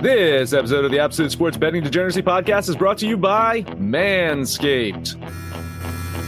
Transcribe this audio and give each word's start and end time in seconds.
This 0.00 0.52
episode 0.52 0.84
of 0.84 0.92
the 0.92 1.00
Absolute 1.00 1.32
Sports 1.32 1.56
Betting 1.56 1.82
Degeneracy 1.82 2.22
Podcast 2.22 2.68
is 2.68 2.76
brought 2.76 2.98
to 2.98 3.06
you 3.08 3.16
by 3.16 3.62
Manscaped. 3.62 5.16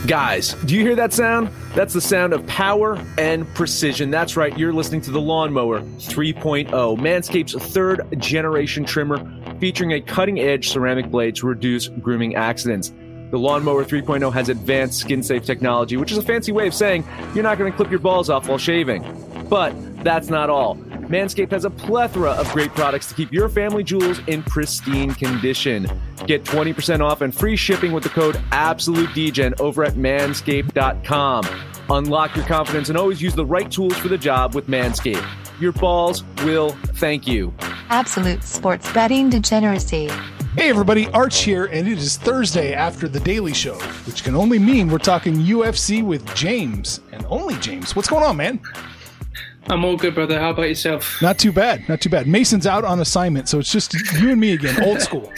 Guys, 0.09 0.55
do 0.65 0.75
you 0.75 0.81
hear 0.81 0.97
that 0.97 1.13
sound? 1.13 1.51
That's 1.77 1.95
the 1.95 2.01
sound 2.01 2.33
of 2.33 2.45
power 2.49 3.01
and 3.17 3.47
precision. 3.55 4.11
That's 4.11 4.37
right, 4.37 4.59
you're 4.59 4.73
listening 4.73 5.03
to 5.03 5.13
the 5.13 5.21
Lawnmower 5.21 5.83
3.0, 5.83 6.69
Manscaped's 6.69 7.55
third 7.73 8.03
generation 8.19 8.85
trimmer 8.85 9.25
featuring 9.61 9.93
a 9.93 10.01
cutting 10.01 10.41
edge 10.41 10.71
ceramic 10.71 11.09
blade 11.09 11.37
to 11.37 11.47
reduce 11.47 11.87
grooming 11.87 12.35
accidents. 12.35 12.93
The 13.31 13.39
Lawnmower 13.39 13.85
3.0 13.85 14.33
has 14.33 14.49
advanced 14.49 14.99
skin 14.99 15.23
safe 15.23 15.45
technology, 15.45 15.97
which 15.97 16.11
is 16.11 16.19
a 16.19 16.23
fancy 16.23 16.51
way 16.51 16.67
of 16.67 16.75
saying 16.75 17.07
you're 17.37 17.45
not 17.45 17.57
going 17.57 17.71
to 17.71 17.77
clip 17.77 17.89
your 17.89 18.01
balls 18.01 18.31
off 18.31 18.49
while 18.49 18.59
shaving. 18.59 19.05
But 19.49 19.77
that's 20.03 20.29
not 20.29 20.51
all. 20.51 20.77
Manscaped 21.11 21.51
has 21.51 21.65
a 21.65 21.71
plethora 21.71 22.31
of 22.31 22.49
great 22.53 22.71
products 22.71 23.09
to 23.09 23.15
keep 23.15 23.33
your 23.33 23.49
family 23.49 23.83
jewels 23.83 24.21
in 24.29 24.45
pristine 24.45 25.13
condition. 25.13 25.91
Get 26.25 26.45
20% 26.45 27.01
off 27.01 27.21
and 27.21 27.35
free 27.35 27.57
shipping 27.57 27.91
with 27.91 28.05
the 28.05 28.11
code 28.11 28.37
AbsoluteDegen 28.53 29.61
over 29.61 29.83
at 29.83 29.95
manscaped.com. 29.95 31.47
Unlock 31.91 32.37
your 32.37 32.45
confidence 32.45 32.91
and 32.91 32.97
always 32.97 33.21
use 33.21 33.35
the 33.35 33.45
right 33.45 33.69
tools 33.69 33.97
for 33.97 34.07
the 34.07 34.17
job 34.17 34.55
with 34.55 34.69
Manscaped. 34.69 35.27
Your 35.61 35.73
balls 35.73 36.23
will 36.45 36.71
thank 36.95 37.27
you. 37.27 37.53
Absolute 37.89 38.45
sports 38.45 38.91
betting 38.93 39.31
degeneracy. 39.31 40.07
Hey 40.57 40.71
everybody, 40.71 41.09
Arch 41.09 41.43
here, 41.43 41.65
and 41.65 41.89
it 41.89 41.99
is 41.99 42.19
Thursday 42.19 42.73
after 42.73 43.09
the 43.09 43.19
Daily 43.19 43.53
Show, 43.53 43.75
which 44.07 44.23
can 44.23 44.37
only 44.37 44.61
mean 44.61 44.89
we're 44.89 44.99
talking 44.99 45.35
UFC 45.35 46.05
with 46.05 46.25
James 46.37 47.01
and 47.11 47.27
only 47.29 47.57
James. 47.57 47.97
What's 47.97 48.09
going 48.09 48.23
on, 48.23 48.37
man? 48.37 48.61
I'm 49.71 49.85
all 49.85 49.97
good, 49.97 50.15
brother. 50.15 50.39
How 50.39 50.51
about 50.51 50.69
yourself? 50.69 51.21
Not 51.23 51.39
too 51.39 51.53
bad, 51.53 51.89
not 51.89 52.01
too 52.01 52.09
bad. 52.11 52.27
Mason's 52.27 52.67
out 52.67 52.85
on 52.85 53.01
assignment, 53.01 53.49
so 53.49 53.59
it's 53.59 53.71
just 53.73 53.95
you 54.21 54.31
and 54.31 54.41
me 54.41 54.53
again, 54.53 54.83
old 54.85 55.01
school. 55.09 55.31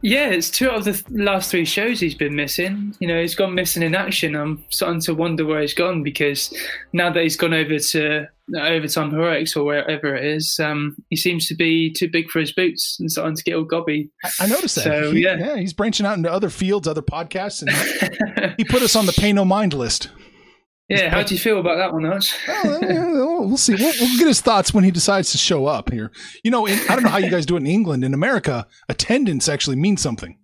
Yeah, 0.00 0.28
it's 0.28 0.48
two 0.48 0.70
out 0.70 0.76
of 0.78 0.84
the 0.84 0.92
th- 0.92 1.04
last 1.10 1.50
three 1.50 1.64
shows 1.64 1.98
he's 1.98 2.14
been 2.14 2.36
missing. 2.36 2.94
You 3.00 3.08
know, 3.08 3.20
he's 3.20 3.34
gone 3.34 3.54
missing 3.54 3.82
in 3.82 3.96
action. 3.96 4.36
I'm 4.36 4.64
starting 4.70 5.00
to 5.02 5.14
wonder 5.14 5.44
where 5.44 5.60
he's 5.60 5.74
gone 5.74 6.04
because 6.04 6.54
now 6.92 7.10
that 7.10 7.20
he's 7.20 7.36
gone 7.36 7.52
over 7.52 7.78
to 7.80 8.28
Overtime 8.56 9.10
Heroics 9.10 9.56
or 9.56 9.64
wherever 9.64 10.14
it 10.14 10.24
is, 10.24 10.60
um, 10.60 10.96
he 11.10 11.16
seems 11.16 11.48
to 11.48 11.56
be 11.56 11.90
too 11.92 12.08
big 12.08 12.30
for 12.30 12.38
his 12.38 12.52
boots 12.52 12.96
and 13.00 13.10
starting 13.10 13.34
to 13.34 13.42
get 13.42 13.56
all 13.56 13.64
gobby. 13.64 14.08
I, 14.24 14.30
I 14.42 14.46
noticed 14.46 14.76
that. 14.76 14.84
So, 14.84 15.10
He- 15.12 15.24
yeah. 15.24 15.36
yeah, 15.36 15.56
he's 15.56 15.72
branching 15.72 16.06
out 16.06 16.16
into 16.16 16.30
other 16.32 16.48
fields, 16.48 16.86
other 16.86 17.02
podcasts, 17.02 17.62
and 17.62 18.54
he 18.56 18.62
put 18.64 18.82
us 18.82 18.94
on 18.94 19.04
the 19.04 19.12
pay 19.12 19.32
no 19.32 19.44
mind 19.44 19.74
list. 19.74 20.10
Yeah, 20.88 21.10
how 21.10 21.22
do 21.22 21.34
you 21.34 21.40
feel 21.40 21.60
about 21.60 21.76
that 21.76 21.92
one, 21.92 22.06
Arch? 22.06 22.34
Well, 22.48 23.46
we'll 23.46 23.56
see. 23.58 23.74
We'll, 23.74 23.92
we'll 24.00 24.18
get 24.18 24.26
his 24.26 24.40
thoughts 24.40 24.72
when 24.72 24.84
he 24.84 24.90
decides 24.90 25.32
to 25.32 25.38
show 25.38 25.66
up 25.66 25.90
here. 25.90 26.10
You 26.42 26.50
know, 26.50 26.66
in, 26.66 26.78
I 26.88 26.94
don't 26.94 27.02
know 27.02 27.10
how 27.10 27.18
you 27.18 27.30
guys 27.30 27.44
do 27.44 27.56
it 27.56 27.60
in 27.60 27.66
England. 27.66 28.04
In 28.04 28.14
America, 28.14 28.66
attendance 28.88 29.48
actually 29.48 29.76
means 29.76 30.00
something. 30.00 30.38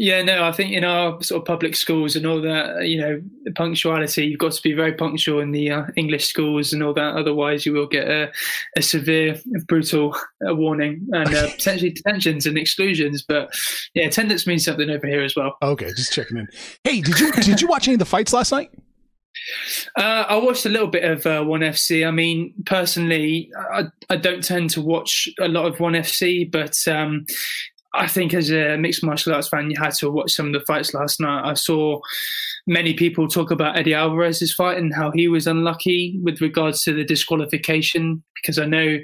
Yeah, 0.00 0.22
no, 0.22 0.44
I 0.44 0.52
think 0.52 0.70
in 0.72 0.84
our 0.84 1.20
sort 1.24 1.42
of 1.42 1.46
public 1.46 1.74
schools 1.74 2.14
and 2.14 2.24
all 2.24 2.40
that, 2.42 2.86
you 2.86 3.00
know, 3.00 3.20
the 3.42 3.50
punctuality, 3.50 4.26
you've 4.26 4.38
got 4.38 4.52
to 4.52 4.62
be 4.62 4.72
very 4.72 4.92
punctual 4.92 5.40
in 5.40 5.50
the 5.50 5.72
uh, 5.72 5.86
English 5.96 6.26
schools 6.26 6.72
and 6.72 6.84
all 6.84 6.94
that. 6.94 7.16
Otherwise, 7.16 7.66
you 7.66 7.72
will 7.72 7.88
get 7.88 8.08
a, 8.08 8.30
a 8.76 8.82
severe, 8.82 9.40
brutal 9.66 10.14
uh, 10.48 10.54
warning 10.54 11.04
and 11.10 11.34
uh, 11.34 11.48
potentially 11.56 11.90
detentions 11.90 12.46
and 12.46 12.56
exclusions. 12.56 13.24
But 13.26 13.52
yeah, 13.94 14.04
attendance 14.04 14.46
means 14.46 14.64
something 14.64 14.88
over 14.88 15.06
here 15.08 15.22
as 15.22 15.34
well. 15.34 15.56
Okay, 15.62 15.88
just 15.96 16.12
checking 16.12 16.36
in. 16.36 16.46
Hey, 16.84 17.00
did 17.00 17.18
you 17.18 17.32
did 17.32 17.60
you 17.60 17.66
watch 17.66 17.88
any 17.88 17.96
of 17.96 17.98
the 17.98 18.04
fights 18.04 18.32
last 18.32 18.52
night? 18.52 18.70
Uh, 19.96 20.24
I 20.28 20.36
watched 20.36 20.66
a 20.66 20.70
little 20.70 20.88
bit 20.88 21.04
of 21.04 21.26
uh, 21.26 21.44
One 21.44 21.60
FC. 21.60 22.06
I 22.06 22.10
mean, 22.10 22.52
personally, 22.66 23.50
I, 23.72 23.84
I 24.10 24.16
don't 24.16 24.44
tend 24.44 24.70
to 24.70 24.80
watch 24.80 25.28
a 25.40 25.48
lot 25.48 25.66
of 25.66 25.80
One 25.80 25.94
FC, 25.94 26.50
but 26.50 26.76
um, 26.86 27.26
I 27.94 28.06
think 28.06 28.34
as 28.34 28.50
a 28.50 28.76
mixed 28.76 29.04
martial 29.04 29.34
arts 29.34 29.48
fan, 29.48 29.70
you 29.70 29.80
had 29.80 29.94
to 29.94 30.10
watch 30.10 30.32
some 30.32 30.48
of 30.48 30.52
the 30.52 30.64
fights 30.66 30.94
last 30.94 31.20
night. 31.20 31.48
I 31.48 31.54
saw 31.54 32.00
many 32.66 32.92
people 32.92 33.28
talk 33.28 33.50
about 33.50 33.78
Eddie 33.78 33.94
Alvarez's 33.94 34.52
fight 34.52 34.76
and 34.76 34.94
how 34.94 35.10
he 35.10 35.26
was 35.26 35.46
unlucky 35.46 36.18
with 36.22 36.40
regards 36.40 36.82
to 36.82 36.92
the 36.92 37.04
disqualification 37.04 38.22
because 38.34 38.58
I 38.58 38.66
know 38.66 38.98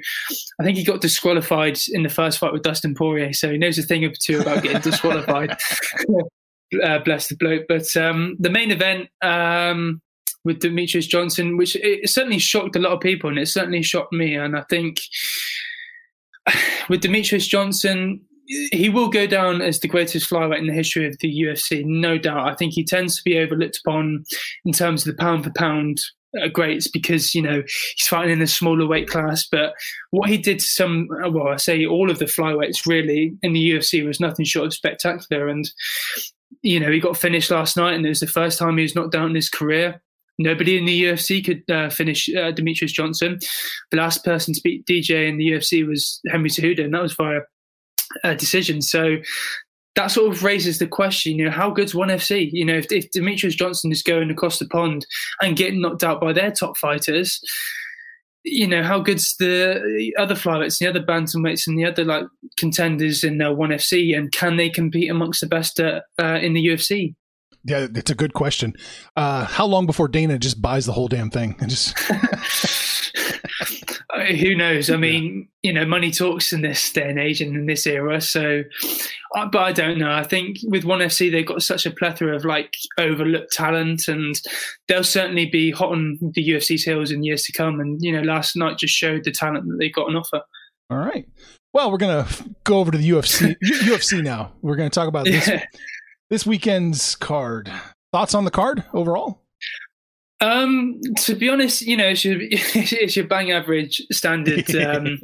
I 0.59 0.63
think 0.63 0.77
he 0.77 0.83
got 0.83 1.01
disqualified 1.01 1.79
in 1.91 2.03
the 2.03 2.09
first 2.09 2.37
fight 2.37 2.53
with 2.53 2.61
Dustin 2.61 2.93
Poirier, 2.93 3.33
so 3.33 3.51
he 3.51 3.57
knows 3.57 3.77
a 3.77 3.83
thing 3.83 4.05
or 4.05 4.11
two 4.11 4.39
about 4.39 4.63
getting 4.63 4.81
disqualified. 4.81 5.57
uh, 6.83 6.99
bless 6.99 7.27
the 7.27 7.35
bloke. 7.35 7.63
But 7.67 7.95
um, 7.97 8.37
the 8.39 8.49
main 8.49 8.71
event. 8.71 9.09
Um, 9.21 10.01
with 10.45 10.59
Demetrious 10.59 11.07
Johnson, 11.07 11.57
which 11.57 11.75
it 11.75 12.09
certainly 12.09 12.39
shocked 12.39 12.75
a 12.75 12.79
lot 12.79 12.93
of 12.93 13.01
people, 13.01 13.29
and 13.29 13.39
it 13.39 13.47
certainly 13.47 13.83
shocked 13.83 14.13
me. 14.13 14.35
And 14.35 14.55
I 14.55 14.61
think 14.69 15.01
with 16.89 17.01
Demetrious 17.01 17.47
Johnson, 17.47 18.21
he 18.71 18.89
will 18.89 19.09
go 19.09 19.25
down 19.25 19.61
as 19.61 19.79
the 19.79 19.87
greatest 19.87 20.29
flyweight 20.29 20.59
in 20.59 20.67
the 20.67 20.73
history 20.73 21.07
of 21.07 21.17
the 21.19 21.41
UFC, 21.41 21.83
no 21.83 22.17
doubt. 22.17 22.47
I 22.47 22.55
think 22.55 22.73
he 22.73 22.85
tends 22.85 23.17
to 23.17 23.23
be 23.23 23.39
overlooked 23.39 23.79
upon 23.83 24.23
in 24.63 24.71
terms 24.71 25.05
of 25.05 25.15
the 25.15 25.21
pound 25.21 25.43
for 25.43 25.51
pound 25.51 25.99
uh, 26.41 26.47
greats 26.47 26.87
because 26.87 27.33
you 27.33 27.41
know 27.41 27.63
he's 27.65 28.07
fighting 28.07 28.33
in 28.33 28.41
a 28.41 28.47
smaller 28.47 28.87
weight 28.87 29.07
class. 29.07 29.47
But 29.51 29.73
what 30.11 30.29
he 30.29 30.37
did 30.37 30.59
to 30.59 30.65
some, 30.65 31.07
well, 31.09 31.47
I 31.47 31.57
say 31.57 31.85
all 31.85 32.11
of 32.11 32.19
the 32.19 32.25
flyweights 32.25 32.85
really 32.85 33.35
in 33.41 33.53
the 33.53 33.71
UFC 33.71 34.05
was 34.05 34.19
nothing 34.19 34.45
short 34.45 34.67
of 34.67 34.73
spectacular. 34.73 35.47
And 35.47 35.69
you 36.61 36.79
know 36.79 36.91
he 36.91 36.99
got 36.99 37.17
finished 37.17 37.49
last 37.49 37.77
night, 37.77 37.95
and 37.95 38.05
it 38.05 38.09
was 38.09 38.19
the 38.19 38.27
first 38.27 38.59
time 38.59 38.77
he 38.77 38.83
was 38.83 38.95
knocked 38.95 39.13
down 39.13 39.29
in 39.29 39.35
his 39.35 39.49
career. 39.49 40.01
Nobody 40.37 40.77
in 40.77 40.85
the 40.85 41.03
UFC 41.03 41.43
could 41.43 41.63
uh, 41.73 41.89
finish 41.89 42.27
uh, 42.29 42.51
Demetrious 42.51 42.91
Johnson. 42.91 43.39
The 43.91 43.97
last 43.97 44.23
person 44.25 44.53
to 44.53 44.61
beat 44.63 44.85
DJ 44.85 45.29
in 45.29 45.37
the 45.37 45.49
UFC 45.51 45.87
was 45.87 46.19
Henry 46.29 46.49
Cejudo, 46.49 46.83
and 46.83 46.93
that 46.93 47.01
was 47.01 47.13
via 47.13 47.41
a 48.23 48.35
decision. 48.35 48.81
So 48.81 49.17
that 49.95 50.07
sort 50.07 50.31
of 50.31 50.43
raises 50.43 50.79
the 50.79 50.87
question, 50.87 51.37
you 51.37 51.45
know, 51.45 51.51
how 51.51 51.69
good's 51.69 51.95
ONE 51.95 52.09
FC? 52.09 52.49
You 52.51 52.65
know, 52.65 52.75
if, 52.75 52.91
if 52.91 53.11
Demetrious 53.11 53.55
Johnson 53.55 53.91
is 53.91 54.03
going 54.03 54.29
across 54.29 54.59
the 54.59 54.67
pond 54.67 55.05
and 55.41 55.55
getting 55.55 55.81
knocked 55.81 56.03
out 56.03 56.19
by 56.19 56.33
their 56.33 56.51
top 56.51 56.77
fighters, 56.77 57.39
you 58.43 58.67
know, 58.67 58.83
how 58.83 58.99
good's 58.99 59.35
the 59.37 60.13
other 60.17 60.35
flyweights, 60.35 60.77
the 60.77 60.87
other 60.87 61.01
bantamweights, 61.01 61.65
and 61.65 61.79
the 61.79 61.85
other 61.85 62.03
like 62.03 62.25
contenders 62.57 63.23
in 63.23 63.41
uh, 63.41 63.51
ONE 63.51 63.69
FC, 63.69 64.15
and 64.15 64.31
can 64.31 64.57
they 64.57 64.69
compete 64.69 65.09
amongst 65.09 65.41
the 65.41 65.47
best 65.47 65.79
uh, 65.79 66.01
uh, 66.19 66.39
in 66.41 66.53
the 66.53 66.65
UFC? 66.65 67.15
Yeah, 67.67 67.87
it's 67.93 68.11
a 68.11 68.15
good 68.15 68.33
question. 68.33 68.73
Uh, 69.15 69.45
how 69.45 69.65
long 69.65 69.87
before 69.87 70.07
Dana 70.07 70.37
just 70.37 70.61
buys 70.61 70.85
the 70.85 70.93
whole 70.93 71.07
damn 71.07 71.31
thing 71.31 71.55
and 71.59 71.69
just 71.69 71.97
who 74.39 74.55
knows? 74.55 74.89
I 74.89 74.97
mean, 74.97 75.47
you 75.63 75.73
know, 75.73 75.85
money 75.85 76.11
talks 76.11 76.53
in 76.53 76.61
this 76.61 76.91
day 76.91 77.09
and 77.09 77.19
age 77.19 77.41
and 77.41 77.55
in 77.55 77.65
this 77.65 77.85
era. 77.87 78.21
So, 78.21 78.63
uh, 79.35 79.47
but 79.47 79.63
I 79.63 79.71
don't 79.71 79.97
know. 79.97 80.11
I 80.11 80.23
think 80.23 80.57
with 80.63 80.83
ONE 80.83 80.99
FC, 80.99 81.31
they've 81.31 81.45
got 81.45 81.63
such 81.63 81.85
a 81.85 81.91
plethora 81.91 82.35
of 82.35 82.45
like 82.45 82.71
overlooked 82.97 83.51
talent, 83.53 84.07
and 84.07 84.39
they'll 84.87 85.03
certainly 85.03 85.47
be 85.47 85.71
hot 85.71 85.91
on 85.91 86.17
the 86.21 86.49
UFC's 86.49 86.83
heels 86.83 87.11
in 87.11 87.23
years 87.23 87.43
to 87.43 87.51
come. 87.51 87.79
And 87.79 87.97
you 88.01 88.11
know, 88.11 88.21
last 88.21 88.55
night 88.55 88.77
just 88.77 88.93
showed 88.93 89.23
the 89.23 89.31
talent 89.31 89.65
that 89.67 89.77
they've 89.79 89.93
got 89.93 90.07
on 90.07 90.15
offer. 90.15 90.41
all 90.89 90.97
right. 90.97 91.25
Well, 91.73 91.91
we're 91.91 91.97
gonna 91.97 92.25
go 92.63 92.79
over 92.79 92.91
to 92.91 92.97
the 92.97 93.09
UFC 93.09 93.55
UFC 93.61 94.23
now. 94.23 94.53
We're 94.61 94.77
gonna 94.77 94.89
talk 94.89 95.09
about 95.09 95.25
this 95.25 95.47
Yeah. 95.47 95.65
This 96.29 96.45
weekend's 96.45 97.15
card. 97.15 97.71
Thoughts 98.11 98.33
on 98.33 98.45
the 98.45 98.51
card 98.51 98.83
overall? 98.93 99.41
Um, 100.41 100.99
to 101.19 101.35
be 101.35 101.49
honest, 101.49 101.81
you 101.81 101.97
know, 101.97 102.07
it's 102.07 102.25
your, 102.25 102.37
it's 102.41 103.15
your 103.15 103.27
bang 103.27 103.51
average 103.51 104.01
standard 104.11 104.75
um, 104.81 105.19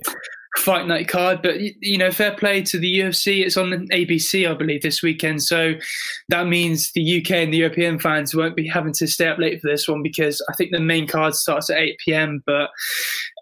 fight 0.57 0.85
night 0.85 1.07
card, 1.07 1.41
but 1.41 1.59
you 1.59 1.97
know, 1.97 2.12
fair 2.12 2.35
play 2.35 2.62
to 2.62 2.78
the 2.78 3.00
UFC. 3.00 3.45
It's 3.45 3.57
on 3.57 3.88
ABC, 3.88 4.50
I 4.50 4.53
believe, 4.53 4.81
this 4.81 5.01
weekend. 5.01 5.44
So 5.44 5.73
that 6.29 6.47
means 6.47 6.91
the 6.91 7.22
UK 7.22 7.31
and 7.31 7.53
the 7.53 7.59
European 7.59 8.00
fans 8.00 8.35
won't 8.35 8.56
be 8.56 8.67
having 8.67 8.94
to 8.94 9.07
stay 9.07 9.28
up 9.28 9.39
late 9.39 9.62
for 9.62 9.69
this 9.69 9.88
one 9.88 10.03
because 10.03 10.45
I 10.50 10.53
think 10.56 10.72
the 10.72 10.79
main 10.79 11.07
card 11.07 11.35
starts 11.35 11.69
at 11.69 11.78
8 11.78 11.97
p.m. 12.03 12.44
But 12.45 12.69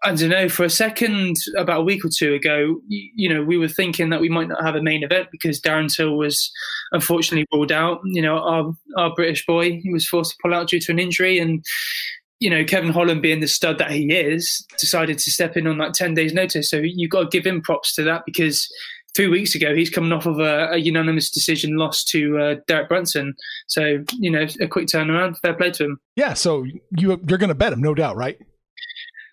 I 0.03 0.13
don't 0.13 0.29
know. 0.29 0.49
For 0.49 0.63
a 0.63 0.69
second, 0.69 1.37
about 1.57 1.81
a 1.81 1.83
week 1.83 2.05
or 2.05 2.09
two 2.09 2.33
ago, 2.35 2.79
you 2.87 3.27
know, 3.27 3.43
we 3.43 3.57
were 3.57 3.67
thinking 3.67 4.09
that 4.09 4.21
we 4.21 4.29
might 4.29 4.47
not 4.47 4.63
have 4.63 4.75
a 4.75 4.81
main 4.81 5.03
event 5.03 5.29
because 5.31 5.59
Darren 5.59 5.93
Till 5.93 6.15
was 6.15 6.51
unfortunately 6.91 7.47
ruled 7.51 7.71
out. 7.71 8.01
You 8.03 8.21
know, 8.21 8.37
our 8.37 8.71
our 8.97 9.13
British 9.15 9.45
boy, 9.45 9.79
he 9.81 9.91
was 9.91 10.07
forced 10.07 10.31
to 10.31 10.37
pull 10.41 10.53
out 10.53 10.69
due 10.69 10.79
to 10.79 10.91
an 10.91 10.99
injury, 10.99 11.39
and 11.39 11.65
you 12.39 12.49
know, 12.49 12.63
Kevin 12.63 12.91
Holland 12.91 13.21
being 13.21 13.41
the 13.41 13.47
stud 13.47 13.77
that 13.79 13.91
he 13.91 14.13
is, 14.13 14.65
decided 14.79 15.17
to 15.19 15.31
step 15.31 15.57
in 15.57 15.67
on 15.67 15.77
like 15.77 15.93
10 15.93 16.13
days 16.13 16.33
notice. 16.33 16.69
So 16.69 16.77
you've 16.77 17.11
got 17.11 17.23
to 17.23 17.27
give 17.29 17.45
him 17.45 17.61
props 17.61 17.93
to 17.95 18.03
that 18.03 18.23
because 18.25 18.71
three 19.15 19.27
weeks 19.27 19.55
ago, 19.55 19.75
he's 19.75 19.89
coming 19.89 20.11
off 20.11 20.25
of 20.25 20.39
a, 20.39 20.69
a 20.71 20.77
unanimous 20.77 21.29
decision 21.29 21.75
loss 21.75 22.03
to 22.05 22.39
uh, 22.39 22.55
Derek 22.67 22.89
Brunson. 22.89 23.35
So, 23.67 24.03
you 24.17 24.31
know, 24.31 24.47
a 24.61 24.67
quick 24.67 24.87
turnaround. 24.87 25.37
Fair 25.39 25.53
play 25.53 25.71
to 25.71 25.85
him. 25.85 25.99
Yeah, 26.15 26.33
so 26.33 26.63
you 26.63 27.19
you're 27.27 27.37
gonna 27.37 27.55
bet 27.55 27.73
him, 27.73 27.81
no 27.81 27.93
doubt, 27.93 28.15
right? 28.15 28.37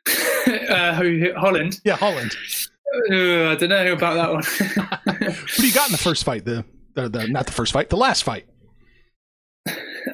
uh, 0.68 0.94
Holland? 1.36 1.80
Yeah, 1.84 1.96
Holland. 1.96 2.36
Uh, 3.10 3.50
I 3.50 3.54
don't 3.56 3.68
know 3.68 3.92
about 3.92 4.14
that 4.14 4.32
one. 4.32 4.42
What 5.26 5.56
do 5.56 5.66
you 5.66 5.74
got 5.74 5.88
in 5.88 5.92
the 5.92 5.98
first 5.98 6.24
fight? 6.24 6.44
The 6.44 6.64
the, 6.94 7.08
the 7.08 7.28
not 7.28 7.46
the 7.46 7.52
first 7.52 7.72
fight, 7.72 7.90
the 7.90 7.96
last 7.96 8.22
fight. 8.24 8.46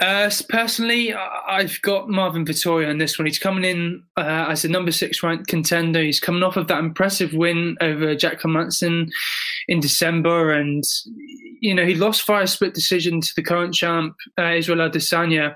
Uh, 0.00 0.30
personally, 0.48 1.12
I've 1.14 1.80
got 1.82 2.08
Marvin 2.08 2.44
Vettori 2.44 2.88
on 2.88 2.98
this 2.98 3.18
one. 3.18 3.26
He's 3.26 3.38
coming 3.38 3.64
in 3.64 4.02
uh, 4.16 4.46
as 4.48 4.64
a 4.64 4.68
number 4.68 4.90
six 4.90 5.22
ranked 5.22 5.48
contender. 5.48 6.02
He's 6.02 6.20
coming 6.20 6.42
off 6.42 6.56
of 6.56 6.68
that 6.68 6.78
impressive 6.78 7.34
win 7.34 7.76
over 7.80 8.14
Jack 8.14 8.40
Hermansson 8.40 9.10
in 9.68 9.80
December, 9.80 10.52
and 10.52 10.84
you 11.60 11.74
know 11.74 11.84
he 11.84 11.94
lost 11.94 12.26
via 12.26 12.46
split 12.46 12.74
decision 12.74 13.20
to 13.20 13.32
the 13.36 13.42
current 13.42 13.74
champ 13.74 14.14
uh, 14.38 14.52
Israel 14.54 14.88
Adesanya 14.88 15.54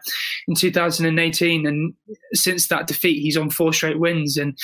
in 0.48 0.54
2018, 0.54 1.66
and 1.66 1.94
since 2.32 2.68
that 2.68 2.86
defeat, 2.86 3.22
he's 3.22 3.38
on 3.38 3.50
four 3.50 3.72
straight 3.72 3.98
wins. 3.98 4.36
And 4.36 4.58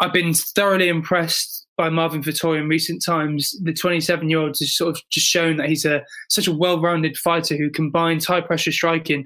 I've 0.00 0.12
been 0.12 0.34
thoroughly 0.34 0.88
impressed 0.88 1.57
by 1.78 1.88
Marvin 1.88 2.22
Vettori 2.22 2.60
in 2.60 2.68
recent 2.68 3.02
times. 3.02 3.58
The 3.62 3.72
27 3.72 4.28
year 4.28 4.40
old 4.40 4.56
has 4.58 4.76
sort 4.76 4.94
of 4.94 5.02
just 5.08 5.26
shown 5.26 5.56
that 5.56 5.68
he's 5.68 5.86
a 5.86 6.02
such 6.28 6.46
a 6.46 6.52
well 6.52 6.80
rounded 6.80 7.16
fighter 7.16 7.56
who 7.56 7.70
combines 7.70 8.26
high 8.26 8.42
pressure 8.42 8.72
striking 8.72 9.24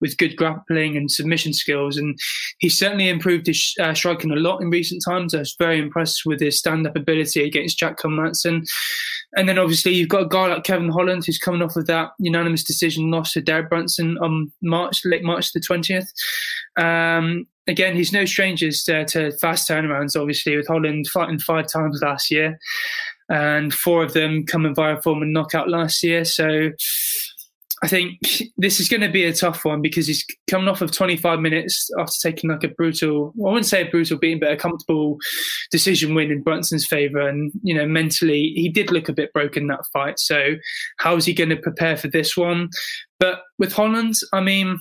with 0.00 0.18
good 0.18 0.36
grappling 0.36 0.96
and 0.96 1.10
submission 1.10 1.54
skills. 1.54 1.96
And 1.96 2.18
he's 2.58 2.78
certainly 2.78 3.08
improved 3.08 3.46
his 3.46 3.74
uh, 3.80 3.94
striking 3.94 4.30
a 4.30 4.36
lot 4.36 4.60
in 4.60 4.68
recent 4.68 5.02
times. 5.02 5.34
I 5.34 5.38
was 5.38 5.56
very 5.58 5.78
impressed 5.78 6.26
with 6.26 6.40
his 6.40 6.58
stand 6.58 6.86
up 6.86 6.94
ability 6.94 7.42
against 7.42 7.78
Jack 7.78 7.98
Hermansson. 7.98 8.68
And 9.36 9.48
then 9.48 9.58
obviously 9.58 9.94
you've 9.94 10.10
got 10.10 10.24
a 10.24 10.28
guy 10.28 10.48
like 10.48 10.64
Kevin 10.64 10.90
Holland 10.90 11.24
who's 11.24 11.38
coming 11.38 11.62
off 11.62 11.76
of 11.76 11.86
that 11.86 12.10
unanimous 12.18 12.64
decision 12.64 13.10
loss 13.10 13.32
to 13.32 13.40
Derek 13.40 13.70
Brunson 13.70 14.18
on 14.18 14.52
March, 14.62 15.00
late 15.06 15.24
March 15.24 15.52
the 15.52 15.60
20th. 15.60 16.08
Um, 16.76 17.46
again, 17.66 17.96
he's 17.96 18.12
no 18.12 18.24
stranger 18.24 18.70
to, 18.70 19.04
to 19.06 19.32
fast 19.38 19.68
turnarounds, 19.68 20.20
obviously, 20.20 20.56
with 20.56 20.66
Holland 20.66 21.08
fighting 21.08 21.38
five 21.38 21.66
times 21.66 22.00
last 22.02 22.30
year 22.30 22.58
and 23.28 23.72
four 23.72 24.02
of 24.02 24.12
them 24.12 24.44
coming 24.44 24.74
via 24.74 25.00
form 25.00 25.22
and 25.22 25.32
knockout 25.32 25.68
last 25.68 26.02
year. 26.02 26.24
So 26.24 26.70
I 27.82 27.88
think 27.88 28.18
this 28.56 28.80
is 28.80 28.88
going 28.88 29.00
to 29.00 29.10
be 29.10 29.24
a 29.24 29.32
tough 29.32 29.64
one 29.64 29.82
because 29.82 30.06
he's 30.06 30.24
coming 30.48 30.68
off 30.68 30.80
of 30.80 30.92
25 30.92 31.40
minutes 31.40 31.90
after 31.98 32.14
taking 32.22 32.48
like 32.48 32.64
a 32.64 32.68
brutal, 32.68 33.32
well, 33.36 33.50
I 33.50 33.52
wouldn't 33.52 33.66
say 33.66 33.86
a 33.86 33.90
brutal 33.90 34.18
beating, 34.18 34.40
but 34.40 34.52
a 34.52 34.56
comfortable 34.56 35.18
decision 35.70 36.14
win 36.14 36.30
in 36.30 36.42
Brunson's 36.42 36.86
favour. 36.86 37.20
And, 37.20 37.52
you 37.62 37.74
know, 37.74 37.86
mentally, 37.86 38.52
he 38.54 38.68
did 38.68 38.90
look 38.90 39.08
a 39.08 39.14
bit 39.14 39.32
broken 39.32 39.66
that 39.66 39.86
fight. 39.92 40.18
So 40.18 40.54
how 40.98 41.16
is 41.16 41.26
he 41.26 41.34
going 41.34 41.50
to 41.50 41.56
prepare 41.56 41.96
for 41.96 42.08
this 42.08 42.36
one? 42.36 42.70
But 43.20 43.40
with 43.58 43.72
Holland, 43.72 44.14
I 44.32 44.40
mean, 44.40 44.78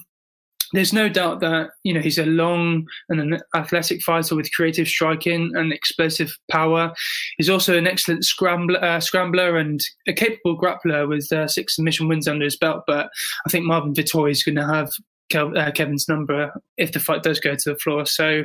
there's 0.74 0.94
no 0.94 1.08
doubt 1.08 1.40
that 1.40 1.70
you 1.84 1.94
know 1.94 2.02
he's 2.02 2.18
a 2.18 2.26
long 2.26 2.86
and 3.10 3.22
an 3.22 3.40
athletic 3.56 4.02
fighter 4.02 4.36
with 4.36 4.52
creative 4.54 4.88
striking 4.88 5.52
and 5.56 5.72
explosive 5.72 6.38
power. 6.50 6.94
He's 7.38 7.50
also 7.50 7.78
an 7.78 7.88
excellent 7.88 8.26
scrambler, 8.26 8.84
uh, 8.84 9.00
scrambler 9.00 9.58
and 9.58 9.80
a 10.08 10.14
capable 10.14 10.60
grappler 10.60 11.08
with 11.08 11.32
uh, 11.32 11.48
six 11.48 11.76
submission 11.76 12.08
wins 12.08 12.28
under 12.28 12.46
his 12.46 12.58
belt. 12.58 12.84
But 12.88 13.10
I 13.46 13.50
think 13.50 13.66
Marvin 13.66 13.94
Vettori 13.94 14.32
is 14.32 14.44
going 14.44 14.56
to 14.56 14.68
have 14.68 14.92
uh, 15.34 15.72
Kevin's 15.72 16.08
number 16.10 16.52
if 16.78 16.92
the 16.92 17.00
fight 17.00 17.24
does 17.24 17.40
go 17.40 17.56
to 17.56 17.70
the 17.70 17.80
floor. 17.80 18.06
So 18.06 18.44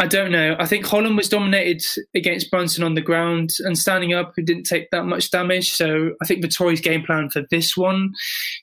I 0.00 0.06
don't 0.06 0.30
know. 0.30 0.54
I 0.60 0.66
think 0.66 0.86
Holland 0.86 1.16
was 1.16 1.28
dominated 1.28 1.82
against 2.14 2.52
Brunson 2.52 2.84
on 2.84 2.94
the 2.94 3.00
ground 3.00 3.50
and 3.60 3.76
standing 3.76 4.14
up, 4.14 4.32
who 4.36 4.42
didn't 4.42 4.62
take 4.62 4.88
that 4.92 5.06
much 5.06 5.32
damage. 5.32 5.70
So 5.70 6.12
I 6.22 6.26
think 6.26 6.44
Vettori's 6.44 6.80
game 6.80 7.02
plan 7.02 7.30
for 7.30 7.42
this 7.50 7.76
one, 7.76 8.12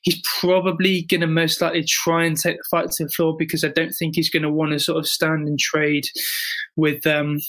he's 0.04 0.22
probably 0.40 1.02
going 1.04 1.20
to 1.22 1.28
most 1.28 1.60
likely 1.60 1.84
try 1.84 2.24
and 2.24 2.38
take 2.38 2.56
the 2.56 2.64
fight 2.72 2.90
to 2.92 3.04
the 3.04 3.10
floor 3.10 3.36
because 3.38 3.66
I 3.66 3.68
don't 3.68 3.92
think 3.92 4.16
he's 4.16 4.30
going 4.30 4.44
to 4.44 4.50
want 4.50 4.72
to 4.72 4.80
sort 4.80 4.98
of 4.98 5.08
stand 5.08 5.50
and 5.50 5.60
trade 5.60 6.06
with 6.78 7.06
um, 7.06 7.40